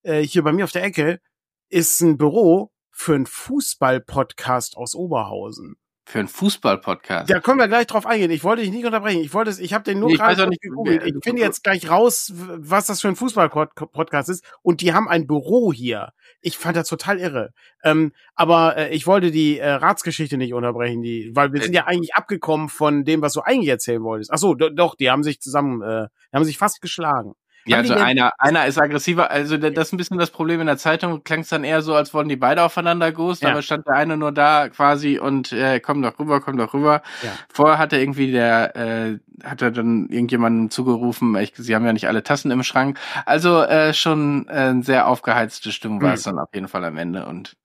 [0.02, 1.20] äh, hier bei mir auf der Ecke
[1.68, 5.76] ist ein Büro für einen Fußball-Podcast aus Oberhausen.
[6.06, 7.30] Für einen Fußball-Podcast.
[7.30, 8.30] Da können wir gleich drauf eingehen.
[8.30, 9.22] Ich wollte dich nicht unterbrechen.
[9.22, 11.02] Ich wollte es, ich habe den nur nee, gerade gegoogelt.
[11.06, 14.44] Ich finde jetzt gleich raus, was das für ein Fußball-Podcast ist.
[14.60, 16.10] Und die haben ein Büro hier.
[16.42, 17.50] Ich fand das total irre.
[17.82, 21.86] Ähm, aber äh, ich wollte die äh, Ratsgeschichte nicht unterbrechen, die, weil wir sind ja
[21.86, 24.30] eigentlich abgekommen von dem, was du eigentlich erzählen wolltest.
[24.30, 27.32] Ach so, doch, die haben sich zusammen, äh, die haben sich fast geschlagen.
[27.66, 29.30] Ja, also einer, einer ist aggressiver.
[29.30, 31.24] Also das ist ein bisschen das Problem in der Zeitung.
[31.24, 33.50] Klang es dann eher so, als wollten die beide aufeinander gehost, ja.
[33.50, 37.02] aber stand der eine nur da quasi und äh, komm doch rüber, komm doch rüber.
[37.22, 37.30] Ja.
[37.52, 42.08] Vorher hatte irgendwie der, äh, hat er dann irgendjemandem zugerufen, ich, sie haben ja nicht
[42.08, 42.98] alle Tassen im Schrank.
[43.24, 46.14] Also äh, schon äh, sehr aufgeheizte Stimmung war mhm.
[46.14, 47.26] es dann auf jeden Fall am Ende.
[47.26, 47.56] Und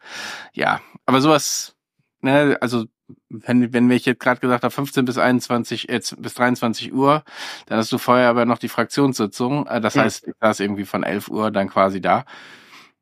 [0.54, 1.76] ja, aber sowas
[2.22, 2.86] ne, also
[3.30, 7.24] wenn, wenn ich jetzt gerade gesagt habe, 15 bis 21, jetzt bis 23 Uhr,
[7.66, 9.68] dann hast du vorher aber noch die Fraktionssitzung.
[9.68, 10.04] Äh, das ja.
[10.04, 12.26] heißt, ich saß irgendwie von 11 Uhr dann quasi da.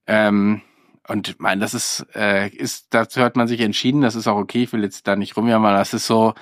[0.05, 0.61] Ähm,
[1.07, 4.63] und mein, das ist, äh, ist, dazu hat man sich entschieden, das ist auch okay,
[4.63, 6.33] ich will jetzt da nicht rumjammern, das ist so,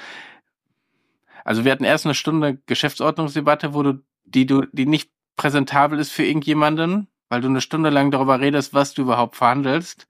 [1.44, 6.12] also wir hatten erst eine Stunde Geschäftsordnungsdebatte, wo du, die du, die nicht präsentabel ist
[6.12, 10.08] für irgendjemanden, weil du eine Stunde lang darüber redest, was du überhaupt verhandelst.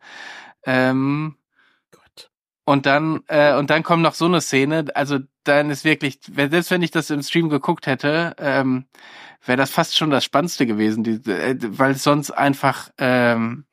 [0.63, 1.35] Ähm.
[2.65, 6.71] Und dann, äh, und dann kommt noch so eine Szene, also dann ist wirklich, selbst
[6.71, 8.85] wenn ich das im Stream geguckt hätte, ähm,
[9.45, 13.65] wäre das fast schon das Spannendste gewesen, die, äh, weil sonst einfach, ähm,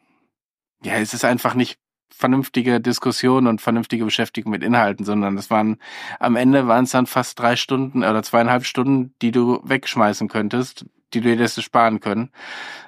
[0.84, 1.78] ja, es ist einfach nicht
[2.10, 5.78] vernünftige Diskussion und vernünftige Beschäftigung mit Inhalten, sondern es waren
[6.20, 10.84] am Ende waren es dann fast drei Stunden oder zweieinhalb Stunden, die du wegschmeißen könntest,
[11.14, 12.30] die du dir hättest sparen können.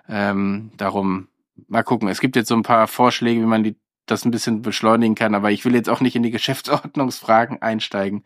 [0.08, 1.28] Ähm, darum
[1.68, 2.08] mal gucken.
[2.08, 3.76] Es gibt jetzt so ein paar Vorschläge, wie man die
[4.06, 8.24] das ein bisschen beschleunigen kann, aber ich will jetzt auch nicht in die Geschäftsordnungsfragen einsteigen.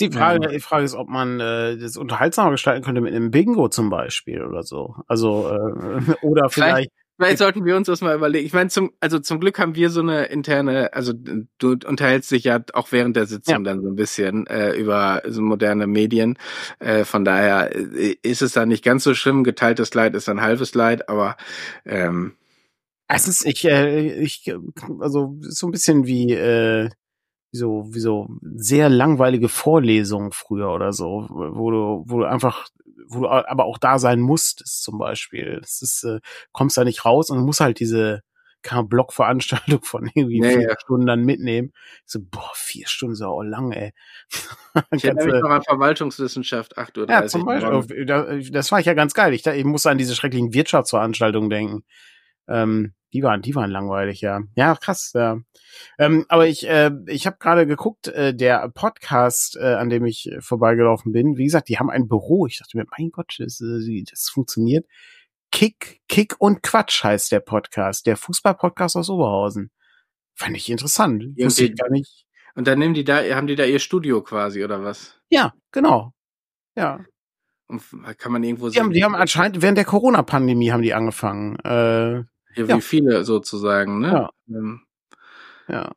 [0.00, 3.68] Die Frage, die Frage ist, ob man äh, das unterhaltsamer gestalten könnte mit einem Bingo
[3.68, 4.96] zum Beispiel oder so.
[5.06, 6.90] Also äh, oder vielleicht, vielleicht
[7.22, 8.46] Vielleicht sollten wir uns das mal überlegen.
[8.46, 12.42] Ich meine, zum, also zum Glück haben wir so eine interne, also du unterhältst dich
[12.44, 13.60] ja auch während der Sitzung ja.
[13.60, 16.36] dann so ein bisschen äh, über so moderne Medien.
[16.80, 19.44] Äh, von daher äh, ist es dann nicht ganz so schlimm.
[19.44, 21.36] Geteiltes Leid ist ein halbes Leid, aber
[21.84, 22.32] ähm,
[23.14, 24.52] es ist, ich, äh, ich,
[25.00, 26.90] also so ein bisschen wie, äh,
[27.52, 32.66] wie so, wie so sehr langweilige Vorlesungen früher oder so, wo du, wo du einfach
[33.08, 35.58] wo du aber auch da sein musstest zum Beispiel.
[35.60, 36.20] Das ist, äh,
[36.52, 38.22] kommst da nicht raus und musst halt diese
[38.62, 40.80] keine Blockveranstaltung von irgendwie nee, vier ja.
[40.80, 41.72] Stunden dann mitnehmen.
[42.06, 43.92] Ich so, boah, vier Stunden ist ja auch lang, ey.
[44.92, 47.10] ich erinnere mich noch an Verwaltungswissenschaft, 8 Uhr.
[47.10, 48.06] Ja, zum Beispiel.
[48.52, 49.34] Das war ich ja ganz geil.
[49.34, 51.84] Ich, ich musste an diese schrecklichen Wirtschaftsveranstaltungen denken.
[52.48, 54.40] Ähm, die waren, die waren langweilig, ja.
[54.56, 55.38] Ja, krass, ja.
[55.98, 60.30] Ähm, aber ich, äh, ich habe gerade geguckt, äh, der Podcast, äh, an dem ich
[60.40, 62.46] vorbeigelaufen bin, wie gesagt, die haben ein Büro.
[62.46, 64.86] Ich dachte mir, mein Gott, das, äh, das funktioniert.
[65.50, 69.70] Kick, Kick und Quatsch heißt der Podcast, der Fußball-Podcast aus Oberhausen.
[70.34, 71.24] Fand ich interessant.
[71.36, 72.24] Ja, Wusste ich gar nicht.
[72.54, 75.20] Und dann nehmen die da, haben die da ihr Studio quasi, oder was?
[75.28, 76.12] Ja, genau.
[76.74, 77.04] Ja.
[78.18, 78.84] Kann man irgendwo die sehen?
[78.84, 81.56] Haben, die haben anscheinend während der Corona-Pandemie haben die angefangen.
[81.64, 82.24] Äh, ja,
[82.56, 82.80] wie ja.
[82.80, 84.12] viele sozusagen, ne?
[84.12, 84.30] Ja.
[84.48, 84.80] Ähm,
[85.68, 85.92] ja.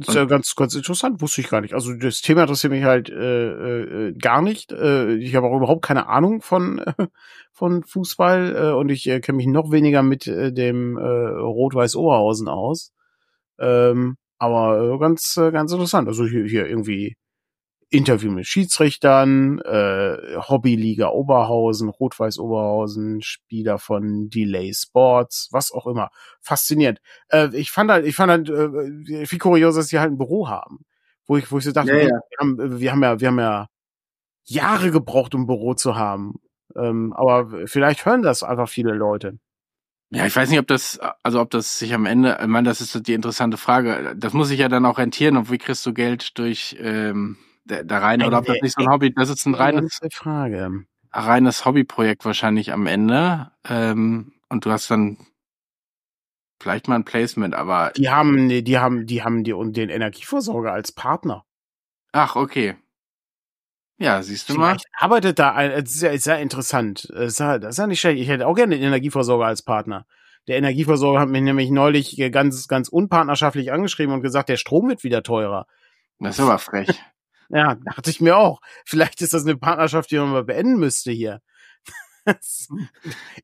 [0.00, 1.74] Das ist ja ganz, ganz interessant, wusste ich gar nicht.
[1.74, 4.70] Also das Thema interessiert mich halt äh, äh, gar nicht.
[4.70, 6.92] Äh, ich habe auch überhaupt keine Ahnung von äh,
[7.52, 11.96] von Fußball äh, und ich äh, kenne mich noch weniger mit äh, dem äh, Rot-Weiß
[11.96, 12.92] Oberhausen aus.
[13.58, 16.06] Ähm, aber äh, ganz äh, ganz interessant.
[16.06, 17.16] Also hier, hier irgendwie
[17.90, 26.10] Interview mit Schiedsrichtern, äh, Hobbyliga Oberhausen, Rot-Weiß Oberhausen, Spieler von Delay Sports, was auch immer.
[26.40, 27.00] Faszinierend.
[27.28, 30.48] Äh, ich fand halt, ich fand halt, äh, viel kurios, dass sie halt ein Büro
[30.48, 30.80] haben.
[31.26, 32.08] Wo ich, wo ich so dachte, ja, ja.
[32.08, 33.66] Wir, haben, wir haben ja, wir haben ja
[34.44, 36.34] Jahre gebraucht, um ein Büro zu haben.
[36.76, 39.38] Ähm, aber vielleicht hören das einfach viele Leute.
[40.10, 42.80] Ja, ich weiß nicht, ob das, also ob das sich am Ende, ich meine, das
[42.80, 44.14] ist die interessante Frage.
[44.16, 45.36] Das muss sich ja dann auch rentieren.
[45.36, 47.36] Und wie kriegst du Geld durch ähm,
[47.68, 50.84] da rein oder ob das nicht so ein Hobby, das ist ein reines Frage.
[51.12, 53.50] reines Hobbyprojekt wahrscheinlich am Ende.
[53.68, 55.18] Ähm, und du hast dann
[56.60, 60.72] vielleicht mal ein Placement, aber die haben, die haben, die haben die und den Energieversorger
[60.72, 61.44] als Partner.
[62.12, 62.76] Ach, okay.
[63.98, 65.04] Ja, siehst du Vielleicht mal.
[65.04, 67.08] Arbeitet da ein, sehr, sehr interessant.
[67.10, 68.20] Das ist, ja, das ist ja nicht schlecht.
[68.20, 70.06] Ich hätte auch gerne den Energieversorger als Partner.
[70.46, 75.04] Der Energieversorger hat mich nämlich neulich ganz, ganz unpartnerschaftlich angeschrieben und gesagt, der Strom wird
[75.04, 75.66] wieder teurer.
[76.20, 76.88] Das ist aber frech.
[77.48, 78.60] Ja, dachte ich mir auch.
[78.84, 81.40] Vielleicht ist das eine Partnerschaft, die man mal beenden müsste hier.
[82.26, 82.68] ich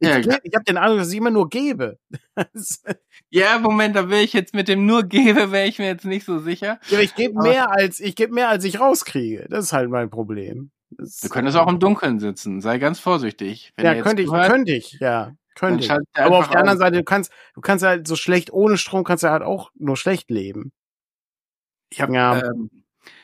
[0.01, 1.99] ja, ich habe den Eindruck, dass ich immer nur gebe.
[3.31, 6.27] ja, Moment, da will ich jetzt mit dem nur gebe, wäre ich mir jetzt nicht
[6.27, 6.79] so sicher.
[6.89, 9.47] Ja, ich gebe mehr als ich gebe mehr als ich rauskriege.
[9.49, 10.71] Das ist halt mein Problem.
[10.91, 12.61] Das du könntest auch im Dunkeln sitzen.
[12.61, 13.73] Sei ganz vorsichtig.
[13.79, 15.33] ja, könnte ich, hört, könnte ich, ja.
[15.55, 15.91] Könnte ich.
[15.91, 19.25] Aber auf der anderen Seite, du kannst, du kannst halt so schlecht ohne Strom kannst
[19.25, 20.73] du halt auch nur schlecht leben.
[21.91, 22.43] Ich habe ja.
[22.43, 22.71] ähm,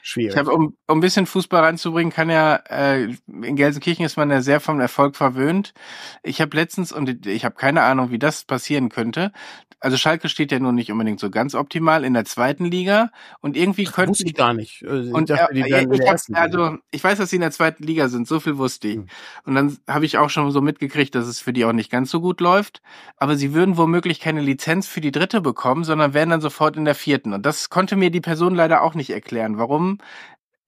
[0.02, 0.32] Schwierig.
[0.32, 4.30] Ich habe, um, um ein bisschen Fußball reinzubringen, kann ja, äh, in Gelsenkirchen ist man
[4.30, 5.74] ja sehr vom Erfolg verwöhnt.
[6.22, 9.32] Ich habe letztens, und ich habe keine Ahnung, wie das passieren könnte,
[9.80, 13.56] also Schalke steht ja nun nicht unbedingt so ganz optimal in der zweiten Liga und
[13.56, 14.84] irgendwie das könnten wusste ich gar nicht.
[14.86, 17.50] Also ich und dachte, die äh, ich hab, also ich weiß, dass sie in der
[17.50, 18.96] zweiten Liga sind, so viel wusste ich.
[18.96, 19.06] Hm.
[19.46, 22.10] Und dann habe ich auch schon so mitgekriegt, dass es für die auch nicht ganz
[22.10, 22.82] so gut läuft,
[23.16, 26.84] aber sie würden womöglich keine Lizenz für die dritte bekommen, sondern wären dann sofort in
[26.84, 29.89] der vierten und das konnte mir die Person leider auch nicht erklären, warum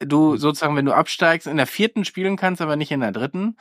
[0.05, 3.57] du sozusagen, wenn du absteigst, in der vierten spielen kannst, aber nicht in der dritten,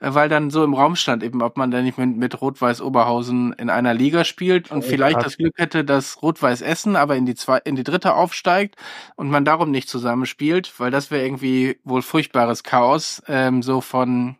[0.00, 2.82] äh, weil dann so im Raum stand eben, ob man dann nicht mit, mit Rot-Weiß
[2.82, 7.16] Oberhausen in einer Liga spielt und oh, vielleicht das Glück hätte, dass Rot-Weiß Essen aber
[7.16, 8.76] in die zwei, in die dritte aufsteigt
[9.16, 14.36] und man darum nicht zusammenspielt, weil das wäre irgendwie wohl furchtbares Chaos, ähm, so von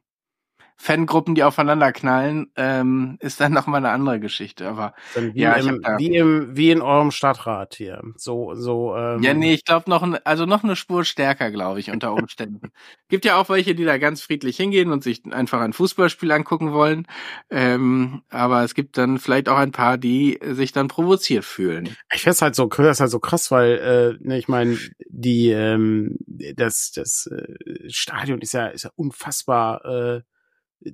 [0.79, 4.69] Fangruppen, die aufeinander knallen, ähm, ist dann noch mal eine andere Geschichte.
[4.69, 8.03] Aber wie, ja, im, wie, im, wie in eurem Stadtrat hier.
[8.17, 8.95] So, so.
[8.95, 12.73] Ähm ja, nee, ich glaube noch, also noch eine Spur stärker, glaube ich, unter Umständen.
[13.09, 16.73] Gibt ja auch welche, die da ganz friedlich hingehen und sich einfach ein Fußballspiel angucken
[16.73, 17.07] wollen.
[17.49, 21.97] Ähm, aber es gibt dann vielleicht auch ein paar, die sich dann provoziert fühlen.
[22.13, 24.77] Ich finde es halt so, das halt so krass, weil, äh, ne, ich meine,
[25.09, 29.85] die, ähm, das, das äh, Stadion ist ja, ist ja unfassbar.
[29.85, 30.23] Äh,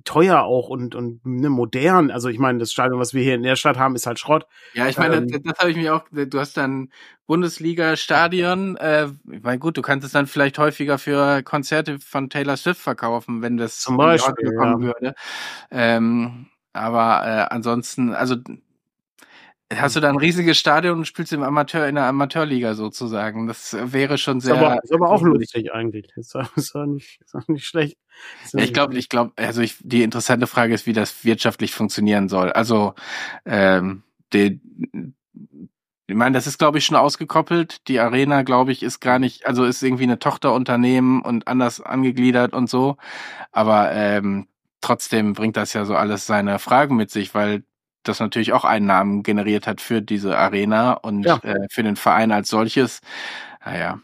[0.05, 2.09] teuer auch und und ne, modern.
[2.09, 4.47] Also ich meine, das Stadion, was wir hier in der Stadt haben, ist halt Schrott.
[4.73, 6.03] Ja, ich meine, ähm, das, das habe ich mir auch.
[6.11, 6.89] Du hast dann
[7.27, 8.77] Bundesliga-Stadion.
[8.77, 12.81] Äh, ich meine, gut, du kannst es dann vielleicht häufiger für Konzerte von Taylor Swift
[12.81, 14.87] verkaufen, wenn das zum Beispiel kommen ja.
[14.87, 15.15] würde.
[15.69, 18.35] Ähm, aber äh, ansonsten, also
[19.71, 23.47] Hast du da ein riesiges Stadion und spielst im Amateur in der Amateurliga sozusagen?
[23.47, 24.55] Das wäre schon sehr.
[24.55, 26.09] Ist aber, ist aber auch lustig eigentlich.
[26.15, 27.97] Ist auch, ist auch, nicht, ist auch nicht schlecht.
[28.51, 32.29] Ja, ich glaube, ich glaube, also ich, die interessante Frage ist, wie das wirtschaftlich funktionieren
[32.29, 32.51] soll.
[32.51, 32.93] Also
[33.45, 34.03] ähm,
[34.33, 34.61] die,
[36.07, 37.87] ich meine, das ist, glaube ich, schon ausgekoppelt.
[37.87, 42.53] Die Arena, glaube ich, ist gar nicht, also ist irgendwie eine Tochterunternehmen und anders angegliedert
[42.53, 42.97] und so.
[43.51, 44.47] Aber ähm,
[44.81, 47.63] trotzdem bringt das ja so alles seine Fragen mit sich, weil
[48.03, 51.37] das natürlich auch Einnahmen generiert hat für diese Arena und ja.
[51.37, 53.01] äh, für den Verein als solches.
[53.65, 53.99] Naja,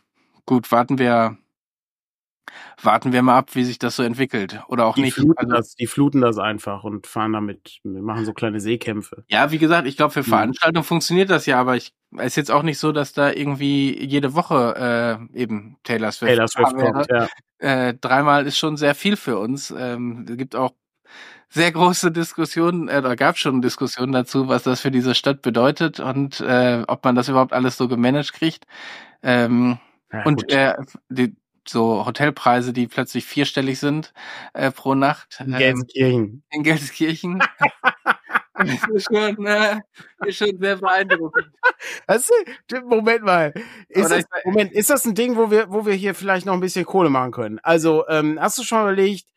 [0.45, 1.37] gut, warten wir,
[2.81, 4.61] warten wir mal ab, wie sich das so entwickelt.
[4.67, 5.15] Oder auch die nicht.
[5.15, 9.23] Fluten also, das, die fluten das einfach und fahren damit, wir machen so kleine Seekämpfe.
[9.27, 10.25] Ja, wie gesagt, ich glaube, für mhm.
[10.25, 10.87] Veranstaltungen mhm.
[10.87, 15.27] funktioniert das ja, aber ich ist jetzt auch nicht so, dass da irgendwie jede Woche
[15.33, 17.27] äh, eben Taylor Swift, Taylor Swift kommt, ja.
[17.59, 19.73] Äh, dreimal ist schon sehr viel für uns.
[19.77, 20.71] Ähm, es gibt auch
[21.49, 25.99] sehr große Diskussionen, äh, da gab schon Diskussionen dazu, was das für diese Stadt bedeutet
[25.99, 28.65] und äh, ob man das überhaupt alles so gemanagt kriegt.
[29.23, 29.79] Ähm,
[30.13, 30.75] ja, und äh,
[31.09, 31.35] die,
[31.67, 34.13] so Hotelpreise, die plötzlich vierstellig sind
[34.53, 35.39] äh, pro Nacht.
[35.39, 36.23] In Gelsenkirchen.
[36.23, 37.39] Ähm, in Gelsenkirchen.
[38.53, 39.79] das ist schon, äh,
[40.25, 41.47] ist schon sehr beeindruckend.
[42.07, 42.33] Also,
[42.85, 43.53] Moment mal.
[43.87, 46.59] Ist das, Moment, ist das ein Ding, wo wir, wo wir hier vielleicht noch ein
[46.59, 47.59] bisschen Kohle machen können?
[47.63, 49.27] Also, ähm, hast du schon überlegt,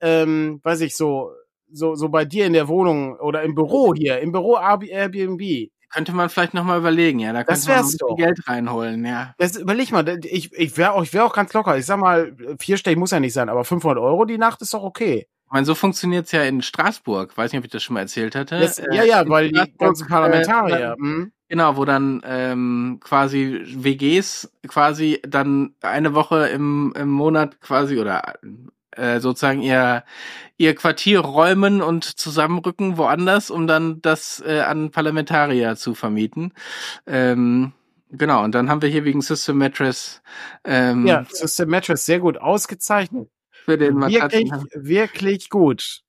[0.00, 1.32] ähm, weiß ich, so
[1.72, 5.70] so, so bei dir in der Wohnung oder im Büro hier, im Büro Airbnb.
[5.92, 7.32] Könnte man vielleicht nochmal überlegen, ja.
[7.32, 9.34] Da könnte man ein Geld reinholen, ja.
[9.38, 11.76] Das, überleg mal, ich, ich wäre auch, ich wär auch ganz locker.
[11.76, 14.84] Ich sag mal, vierstellig muss ja nicht sein, aber 500 Euro die Nacht ist doch
[14.84, 15.26] okay.
[15.46, 17.36] Ich meine, so funktioniert's ja in Straßburg.
[17.36, 18.60] Weiß nicht, ob ich das schon mal erzählt hatte.
[18.60, 20.92] Das, äh, ja, ja, weil die ganzen Parlamentarier.
[20.92, 21.26] Äh, mh.
[21.48, 28.34] Genau, wo dann ähm, quasi WGs quasi dann eine Woche im, im Monat quasi oder
[28.92, 30.04] äh, sozusagen ihr,
[30.56, 36.52] ihr Quartier räumen und zusammenrücken woanders, um dann das äh, an Parlamentarier zu vermieten.
[37.06, 37.72] Ähm,
[38.10, 40.22] genau, und dann haben wir hier wegen System Mattress.
[40.64, 43.28] Ähm, ja, System Mattress sehr gut ausgezeichnet.
[43.50, 46.02] Für den wirklich, wirklich gut.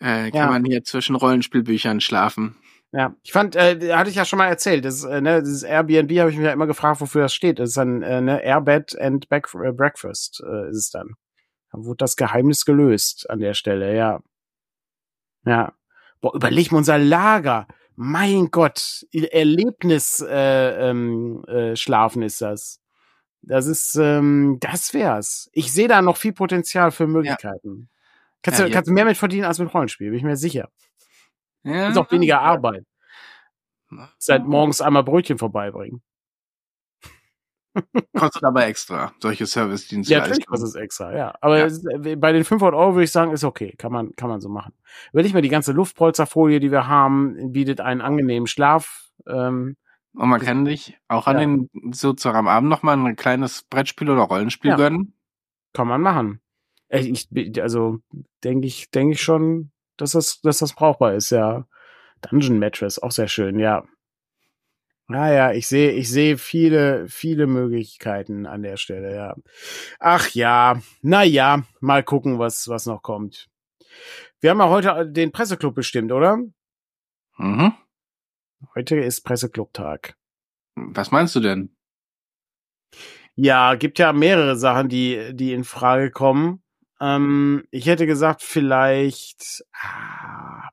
[0.00, 0.46] Äh, kann ja.
[0.46, 2.56] man hier zwischen Rollenspielbüchern schlafen.
[2.92, 6.10] Ja, ich fand, äh, hatte ich ja schon mal erzählt, das, äh, ne, dieses Airbnb
[6.18, 7.60] habe ich mich ja immer gefragt, wofür das steht.
[7.60, 11.14] Das ist ein äh, ne, Airbed and Back äh, Breakfast äh, ist es dann.
[11.72, 14.20] Da wurde das Geheimnis gelöst an der Stelle, ja.
[15.44, 15.72] Ja.
[16.20, 17.66] Boah, überleg mal unser Lager.
[17.96, 22.80] Mein Gott, Erlebnis äh, ähm, äh, schlafen ist das.
[23.42, 25.48] Das ist, ähm, das wär's.
[25.52, 27.88] Ich sehe da noch viel Potenzial für Möglichkeiten.
[27.90, 27.98] Ja.
[28.42, 30.70] Kannst, ja, du, kannst du mehr mit verdienen als mit Rollenspiel, bin ich mir sicher.
[31.62, 31.88] Ja.
[31.88, 32.84] Ist auch weniger Arbeit.
[34.18, 36.02] Seit morgens einmal Brötchen vorbeibringen.
[38.16, 40.12] Kostet aber extra, solche Service-Dienste.
[40.12, 41.34] Ja, natürlich kostet es extra, ja.
[41.40, 41.66] Aber ja.
[41.66, 43.74] Ist, äh, bei den 500 Euro würde ich sagen, ist okay.
[43.78, 44.72] Kann man, kann man so machen.
[45.12, 49.10] Wenn ich mal die ganze Luftpolsterfolie, die wir haben, bietet einen angenehmen Schlaf.
[49.28, 49.76] Ähm,
[50.14, 51.40] und man kann dich auch an ja.
[51.40, 54.76] den, sozusagen am Abend nochmal ein kleines Brettspiel oder Rollenspiel ja.
[54.76, 55.14] gönnen.
[55.72, 56.40] Kann man machen.
[56.88, 57.28] Ich,
[57.60, 57.98] also,
[58.42, 61.66] denke ich, denke ich schon, dass das, dass das brauchbar ist, ja.
[62.22, 63.84] Dungeon Mattress, auch sehr schön, ja.
[65.10, 69.34] Naja, ich sehe, ich sehe viele, viele Möglichkeiten an der Stelle, ja.
[69.98, 73.48] Ach ja, na ja, mal gucken, was, was noch kommt.
[74.38, 76.38] Wir haben ja heute den Presseclub bestimmt, oder?
[77.38, 77.72] Mhm.
[78.76, 80.16] Heute ist Presseclub-Tag.
[80.76, 81.74] Was meinst du denn?
[83.34, 86.62] Ja, gibt ja mehrere Sachen, die, die in Frage kommen.
[87.00, 90.68] Ähm, ich hätte gesagt, vielleicht, ah,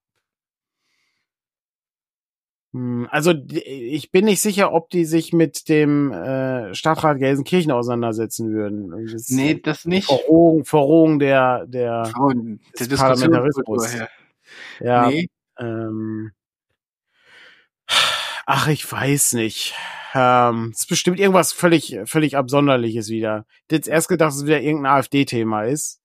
[3.11, 8.51] Also d- ich bin nicht sicher, ob die sich mit dem äh, Stadtrat Gelsenkirchen auseinandersetzen
[8.51, 9.09] würden.
[9.11, 10.07] Das Nee, das nicht.
[10.07, 13.95] Verrohung, Verrohung der, der, Von der des Parlamentarismus.
[14.79, 16.31] ja, Nee, ähm,
[18.45, 19.73] ach, ich weiß nicht.
[20.13, 23.45] Ähm, es ist bestimmt irgendwas völlig, völlig Absonderliches wieder.
[23.49, 25.99] Ich hätte jetzt erst gedacht, dass es wieder irgendein AfD-Thema ist.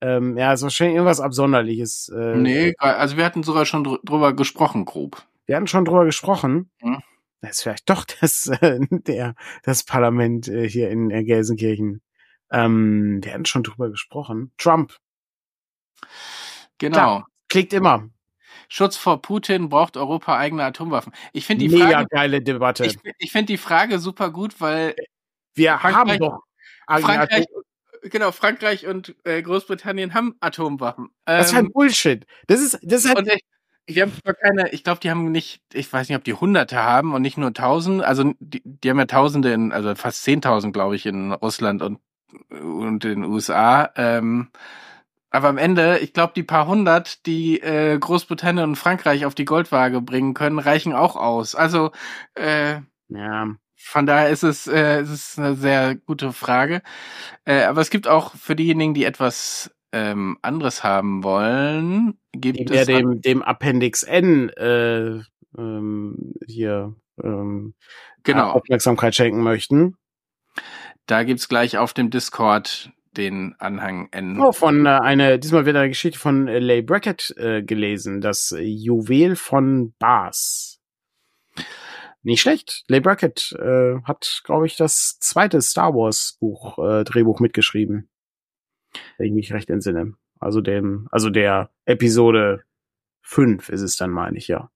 [0.00, 2.08] Ähm, ja, es ist wahrscheinlich irgendwas Absonderliches.
[2.14, 5.22] Äh, nee, also wir hatten sogar schon dr- drüber gesprochen, grob.
[5.46, 6.70] Wir hatten schon drüber gesprochen.
[6.80, 7.02] Hm.
[7.40, 12.02] Das ist vielleicht doch das, äh, der, das Parlament äh, hier in äh, Gelsenkirchen.
[12.50, 14.52] Ähm, wir hatten schon drüber gesprochen.
[14.58, 14.96] Trump
[16.78, 16.96] Genau.
[16.96, 17.26] Klar.
[17.48, 18.08] klickt immer.
[18.68, 21.12] Schutz vor Putin braucht Europa eigene Atomwaffen.
[21.32, 22.86] Ich finde die Mega Frage, geile Debatte.
[22.86, 24.94] ich, ich finde die Frage super gut, weil
[25.54, 26.42] wir Frankreich- haben doch
[26.88, 27.46] Frankreich,
[28.02, 31.10] genau, Frankreich und äh, Großbritannien haben Atomwaffen.
[31.24, 32.26] Das ist Ähm, halt Bullshit.
[32.46, 33.28] Das ist, das ist halt, und
[33.86, 36.34] ich, die haben zwar keine, ich glaube, die haben nicht, ich weiß nicht, ob die
[36.34, 40.22] Hunderte haben und nicht nur tausend, also die, die haben ja Tausende in, also fast
[40.22, 42.00] zehntausend, glaube ich, in Russland und,
[42.50, 43.90] und in den USA.
[43.96, 44.50] Ähm,
[45.30, 49.46] aber am Ende, ich glaube, die paar hundert, die äh, Großbritannien und Frankreich auf die
[49.46, 51.54] Goldwaage bringen können, reichen auch aus.
[51.54, 51.90] Also
[52.34, 56.82] äh, ja, von daher ist es, äh, es ist eine sehr gute Frage.
[57.44, 62.80] Äh, aber es gibt auch für diejenigen, die etwas ähm, anderes haben wollen, gibt mehr
[62.80, 65.20] es dem, dem Appendix N äh,
[65.56, 67.74] ähm, hier ähm,
[68.22, 68.50] genau.
[68.50, 69.96] Aufmerksamkeit schenken möchten.
[71.06, 74.40] Da gibt's gleich auf dem Discord den Anhang N.
[74.40, 78.52] Oh, von äh, eine, diesmal wieder eine Geschichte von äh, Leigh Brackett äh, gelesen, das
[78.52, 80.80] äh, Juwel von Bars.
[82.22, 82.84] Nicht schlecht.
[82.88, 88.08] Leigh Brackett äh, hat, glaube ich, das zweite Star Wars Buch, äh, Drehbuch mitgeschrieben.
[89.18, 90.14] Wenn ich mich recht entsinne.
[90.40, 92.64] Also dem, also der Episode
[93.22, 94.70] 5 ist es dann, meine ich, ja.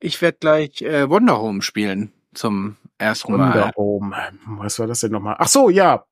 [0.00, 3.48] Ich werde gleich äh, Wonder Home spielen zum ersten Mal.
[3.52, 4.16] Wonder Home.
[4.58, 5.36] Was war das denn nochmal?
[5.38, 6.04] Ach so, ja.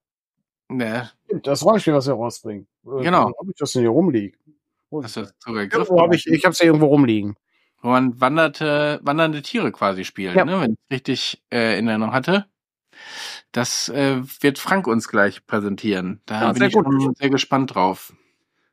[0.69, 1.11] Ne,
[1.43, 2.67] Das Rollenspiel, was wir rausbringen.
[2.87, 3.27] Äh, Genau.
[3.39, 4.39] Hab ich das denn hier rumliegen?
[4.91, 5.35] Wo hast ist du das?
[5.39, 7.37] sogar Irgendwo hab ich, ich hab's ja irgendwo rumliegen.
[7.83, 10.45] wo man wanderte, wandernde Tiere quasi spielt, Ja.
[10.45, 12.47] ne, wenn ich richtig äh, in Erinnerung hatte.
[13.53, 16.21] Das äh, wird Frank uns gleich präsentieren.
[16.27, 18.13] Da Ja, bin ich schon sehr gespannt drauf.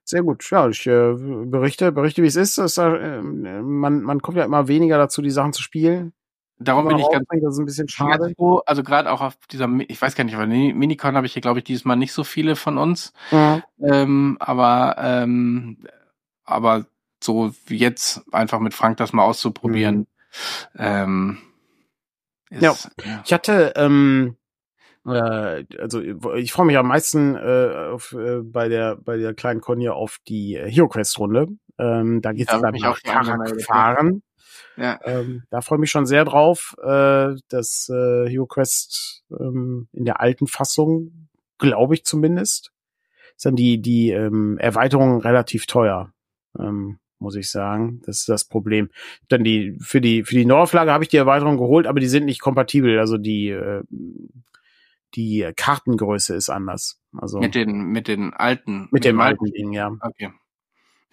[0.03, 0.47] Sehr gut.
[0.51, 2.57] Ja, ich äh, berichte, berichte, wie es ist.
[2.57, 6.13] Das, äh, man, man kommt ja immer weniger dazu, die Sachen zu spielen.
[6.57, 8.33] Darum bin ich ganz, Das ist ein bisschen schade.
[8.35, 8.61] froh.
[8.65, 11.41] Also gerade auch auf dieser, ich weiß gar nicht, aber Mi- Minicon habe ich hier,
[11.41, 13.11] glaube ich, dieses Mal nicht so viele von uns.
[13.31, 13.61] Ja.
[13.81, 15.77] Ähm, aber ähm,
[16.45, 16.85] aber
[17.21, 20.07] so wie jetzt einfach mit Frank das mal auszuprobieren.
[20.77, 21.39] Ähm,
[22.49, 22.75] ist, Ja.
[23.03, 23.21] ja.
[23.25, 24.37] Ich hatte, ähm,
[25.07, 29.61] äh, also ich freue mich am meisten äh, auf, äh, bei der bei der kleinen
[29.61, 31.47] Con hier auf die äh, Hero Quest Runde.
[31.77, 34.23] Ähm, da geht's Da hab dann nach auch Karak fahren.
[34.77, 34.99] ja.
[35.03, 36.75] Ähm, da freue ich mich schon sehr drauf.
[36.81, 41.27] Äh, das äh, Hero Quest ähm, in der alten Fassung,
[41.57, 42.71] glaube ich zumindest,
[43.35, 46.11] ist dann die die ähm, Erweiterung relativ teuer,
[46.57, 48.01] ähm, muss ich sagen.
[48.05, 48.89] Das ist das Problem.
[49.27, 52.25] Dann die für die für die Neuauflage habe ich die Erweiterung geholt, aber die sind
[52.25, 52.99] nicht kompatibel.
[52.99, 53.83] Also die äh,
[55.15, 56.99] die Kartengröße ist anders.
[57.17, 58.87] Also Mit den mit den alten.
[58.91, 59.91] mit dem den alten Ding, ja.
[60.01, 60.31] Okay.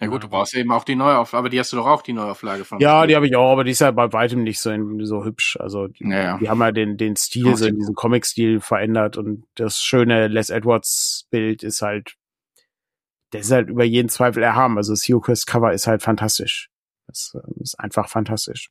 [0.01, 2.11] Ja gut, du brauchst eben auch die Neuauflage, aber die hast du doch auch die
[2.11, 2.79] Neuauflage von.
[2.79, 4.71] Ja, die habe ich auch, aber die ist ja bei weitem nicht so,
[5.05, 5.55] so hübsch.
[5.61, 6.37] Also die, Ja, ja.
[6.39, 9.81] die haben ja den, den Stil, Ach, so in die- diesen Comic-Stil verändert und das
[9.81, 12.15] schöne Les Edwards-Bild ist halt,
[13.31, 14.77] der ist halt über jeden Zweifel erhaben.
[14.77, 16.69] Also das Quest Cover ist halt fantastisch.
[17.07, 18.69] Das äh, ist einfach fantastisch.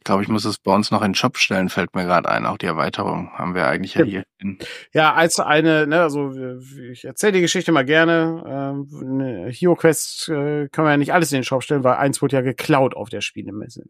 [0.00, 2.26] Ich glaube, ich muss es bei uns noch in den Shop stellen, fällt mir gerade
[2.26, 2.46] ein.
[2.46, 4.24] Auch die Erweiterung haben wir eigentlich ja hier.
[4.38, 4.58] In,
[4.94, 6.58] Ja, als eine, ne, also äh,
[6.90, 8.42] ich erzähle die Geschichte mal gerne.
[8.46, 11.96] Ähm, ne, Hero Quest äh, können wir ja nicht alles in den Shop stellen, weil
[11.96, 13.84] eins wurde ja geklaut auf der Spielemesse.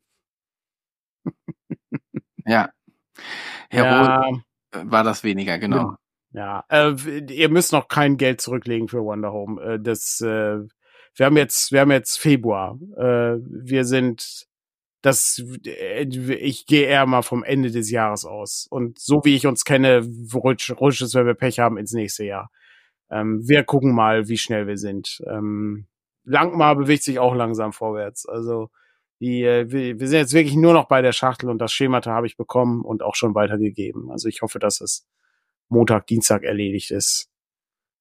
[2.44, 2.70] ja.
[3.70, 4.32] Hero Ja,
[4.72, 5.94] war das weniger, genau.
[6.32, 6.92] Ja, äh,
[7.32, 9.62] ihr müsst noch kein Geld zurücklegen für Wonder Home.
[9.62, 10.58] Äh, das, äh,
[11.14, 12.78] wir haben jetzt, wir haben jetzt Februar.
[12.96, 14.46] Äh, wir sind,
[15.03, 18.66] das, äh, ich gehe eher mal vom Ende des Jahres aus.
[18.70, 22.24] Und so wie ich uns kenne, rutscht, rutscht es, wenn wir Pech haben, ins nächste
[22.24, 22.51] Jahr.
[23.11, 25.20] Ähm, wir gucken mal, wie schnell wir sind.
[25.26, 25.86] Ähm,
[26.24, 28.26] Langmar bewegt sich auch langsam vorwärts.
[28.26, 28.70] Also
[29.20, 32.12] die, äh, wir, wir sind jetzt wirklich nur noch bei der Schachtel und das Schemata
[32.12, 34.11] habe ich bekommen und auch schon weitergegeben.
[34.11, 35.07] Also ich hoffe, dass es
[35.68, 37.28] Montag, Dienstag erledigt ist.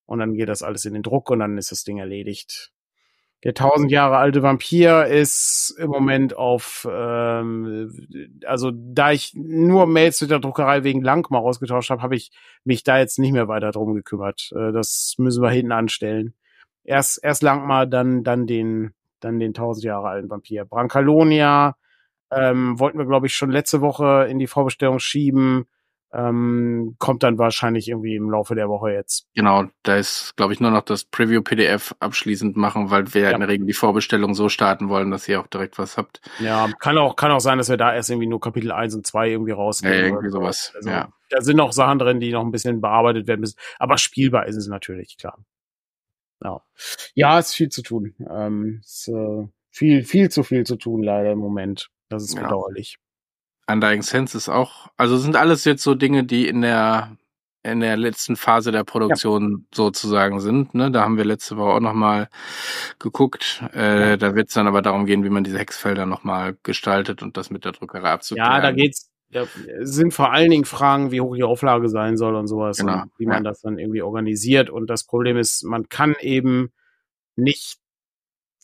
[0.06, 2.72] Und dann geht das alles in den Druck und dann ist das Ding erledigt.
[3.42, 7.90] Der tausend Jahre alte Vampir ist im Moment auf, ähm,
[8.44, 12.32] also da ich nur Mails mit der Druckerei wegen Langmar ausgetauscht habe, habe ich
[12.64, 14.50] mich da jetzt nicht mehr weiter drum gekümmert.
[14.54, 16.34] Äh, das müssen wir hinten anstellen.
[16.84, 20.66] Erst, erst Langmar, dann, dann den, dann den tausend Jahre alten Vampir.
[20.66, 21.76] Brancalonia
[22.32, 25.66] Ähm, wollten wir, glaube ich, schon letzte Woche in die Vorbestellung schieben.
[26.12, 29.28] Ähm, kommt dann wahrscheinlich irgendwie im Laufe der Woche jetzt.
[29.34, 33.30] Genau, da ist, glaube ich, nur noch das Preview-PDF abschließend machen, weil wir ja.
[33.30, 36.20] in der Regel die Vorbestellung so starten wollen, dass ihr auch direkt was habt.
[36.40, 39.06] Ja, kann auch, kann auch sein, dass wir da erst irgendwie nur Kapitel 1 und
[39.06, 39.94] 2 irgendwie rausgehen.
[39.94, 40.72] Ja, irgendwie sowas.
[40.74, 41.12] Also, ja.
[41.28, 43.58] Da sind noch Sachen drin, die noch ein bisschen bearbeitet werden müssen.
[43.78, 45.38] Aber spielbar ist es natürlich, klar.
[46.42, 46.62] Ja,
[47.14, 48.14] ja ist viel zu tun.
[48.28, 51.90] Ähm, ist, äh, viel, viel zu viel zu tun, leider im Moment.
[52.08, 52.42] Das ist ja.
[53.70, 57.16] Undying Sense ist auch, also sind alles jetzt so Dinge, die in der
[57.62, 59.58] in der letzten Phase der Produktion ja.
[59.74, 60.74] sozusagen sind.
[60.74, 60.90] Ne?
[60.90, 62.28] Da haben wir letzte Woche auch nochmal
[62.98, 63.62] geguckt.
[63.72, 67.36] Äh, da wird es dann aber darum gehen, wie man diese Hexfelder nochmal gestaltet und
[67.36, 68.50] das mit der Druckerei abzuklären.
[68.50, 69.10] Ja, da geht's.
[69.32, 69.44] Ja,
[69.82, 73.02] sind vor allen Dingen Fragen, wie hoch die Auflage sein soll und sowas, genau.
[73.02, 73.50] und wie man ja.
[73.50, 74.70] das dann irgendwie organisiert.
[74.70, 76.72] Und das Problem ist, man kann eben
[77.36, 77.79] nicht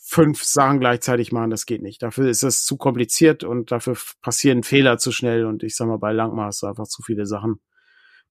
[0.09, 2.01] fünf Sachen gleichzeitig machen, das geht nicht.
[2.01, 5.99] Dafür ist es zu kompliziert und dafür passieren Fehler zu schnell und ich sag mal,
[5.99, 7.61] bei du einfach zu viele Sachen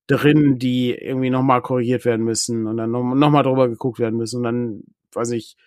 [0.08, 4.38] drin, die irgendwie nochmal korrigiert werden müssen und dann nochmal noch drüber geguckt werden müssen
[4.38, 5.58] und dann, weiß ich,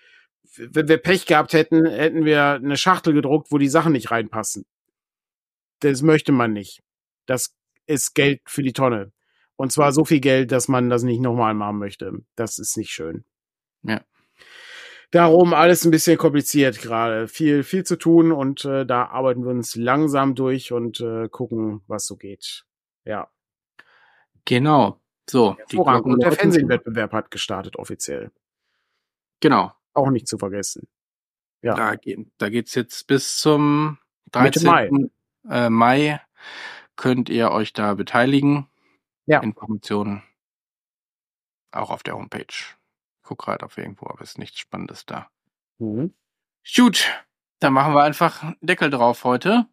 [0.56, 4.64] wenn wir Pech gehabt hätten, hätten wir eine Schachtel gedruckt, wo die Sachen nicht reinpassen.
[5.80, 6.80] Das möchte man nicht.
[7.26, 7.54] Das
[7.86, 9.12] ist Geld für die Tonne.
[9.56, 12.12] Und zwar so viel Geld, dass man das nicht nochmal machen möchte.
[12.34, 13.24] Das ist nicht schön.
[13.82, 14.00] Ja.
[15.10, 17.28] Darum alles ein bisschen kompliziert gerade.
[17.28, 21.82] Viel, viel zu tun und äh, da arbeiten wir uns langsam durch und äh, gucken,
[21.86, 22.64] was so geht.
[23.04, 23.30] Ja.
[24.44, 25.00] Genau.
[25.28, 25.56] So.
[25.56, 26.14] Hervorragend.
[26.14, 28.30] Und der Fernsehwettbewerb hat gestartet offiziell.
[29.40, 29.72] Genau.
[29.94, 30.88] Auch nicht zu vergessen.
[31.62, 31.74] Ja.
[31.74, 33.98] Da, geht, da geht's jetzt bis zum
[34.32, 34.64] 13.
[34.64, 34.90] Mai.
[35.48, 36.20] Äh, Mai
[36.96, 38.68] könnt ihr euch da beteiligen.
[39.24, 39.40] Ja.
[39.40, 40.22] Informationen
[41.70, 42.46] auch auf der Homepage
[43.28, 45.28] guck gerade auf irgendwo, aber ist nichts Spannendes da.
[45.78, 46.14] Mhm.
[46.74, 47.06] Gut,
[47.60, 49.66] dann machen wir einfach Deckel drauf heute.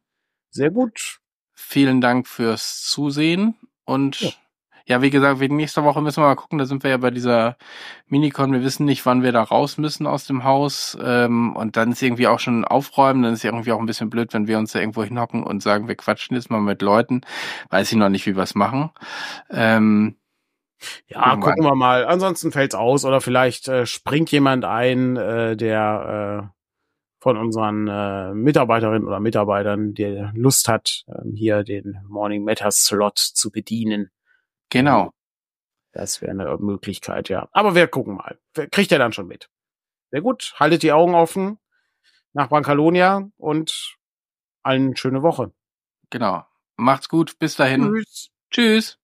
[0.49, 1.19] Sehr gut.
[1.53, 4.31] Vielen Dank fürs Zusehen und ja.
[4.85, 6.59] ja, wie gesagt, wegen nächster Woche müssen wir mal gucken.
[6.59, 7.57] Da sind wir ja bei dieser
[8.07, 8.51] Minicon.
[8.51, 10.97] Wir wissen nicht, wann wir da raus müssen aus dem Haus.
[11.01, 13.23] Ähm, und dann ist irgendwie auch schon aufräumen.
[13.23, 15.87] Dann ist irgendwie auch ein bisschen blöd, wenn wir uns da irgendwo hinhocken und sagen,
[15.87, 17.21] wir quatschen jetzt mal mit Leuten.
[17.69, 18.91] Weiß ich noch nicht, wie wir es machen.
[19.49, 20.17] Ähm,
[21.07, 21.41] ja, Irgendwann.
[21.41, 22.05] gucken wir mal.
[22.05, 26.55] Ansonsten fällt's aus oder vielleicht äh, springt jemand ein, äh, der äh,
[27.19, 33.17] von unseren äh, Mitarbeiterinnen oder Mitarbeitern, der Lust hat, äh, hier den Morning Meta Slot
[33.17, 34.11] zu bedienen.
[34.69, 35.11] Genau.
[35.91, 37.47] Das wäre eine Möglichkeit, ja.
[37.51, 38.37] Aber wir gucken mal.
[38.71, 39.49] Kriegt er dann schon mit.
[40.11, 40.53] Sehr gut.
[40.59, 41.57] Haltet die Augen offen
[42.33, 43.95] nach Brancalonia und
[44.61, 45.51] allen schöne Woche.
[46.09, 46.45] Genau.
[46.75, 47.39] Macht's gut.
[47.39, 47.81] Bis dahin.
[47.81, 48.29] Tschüss.
[48.51, 48.99] Tschüss.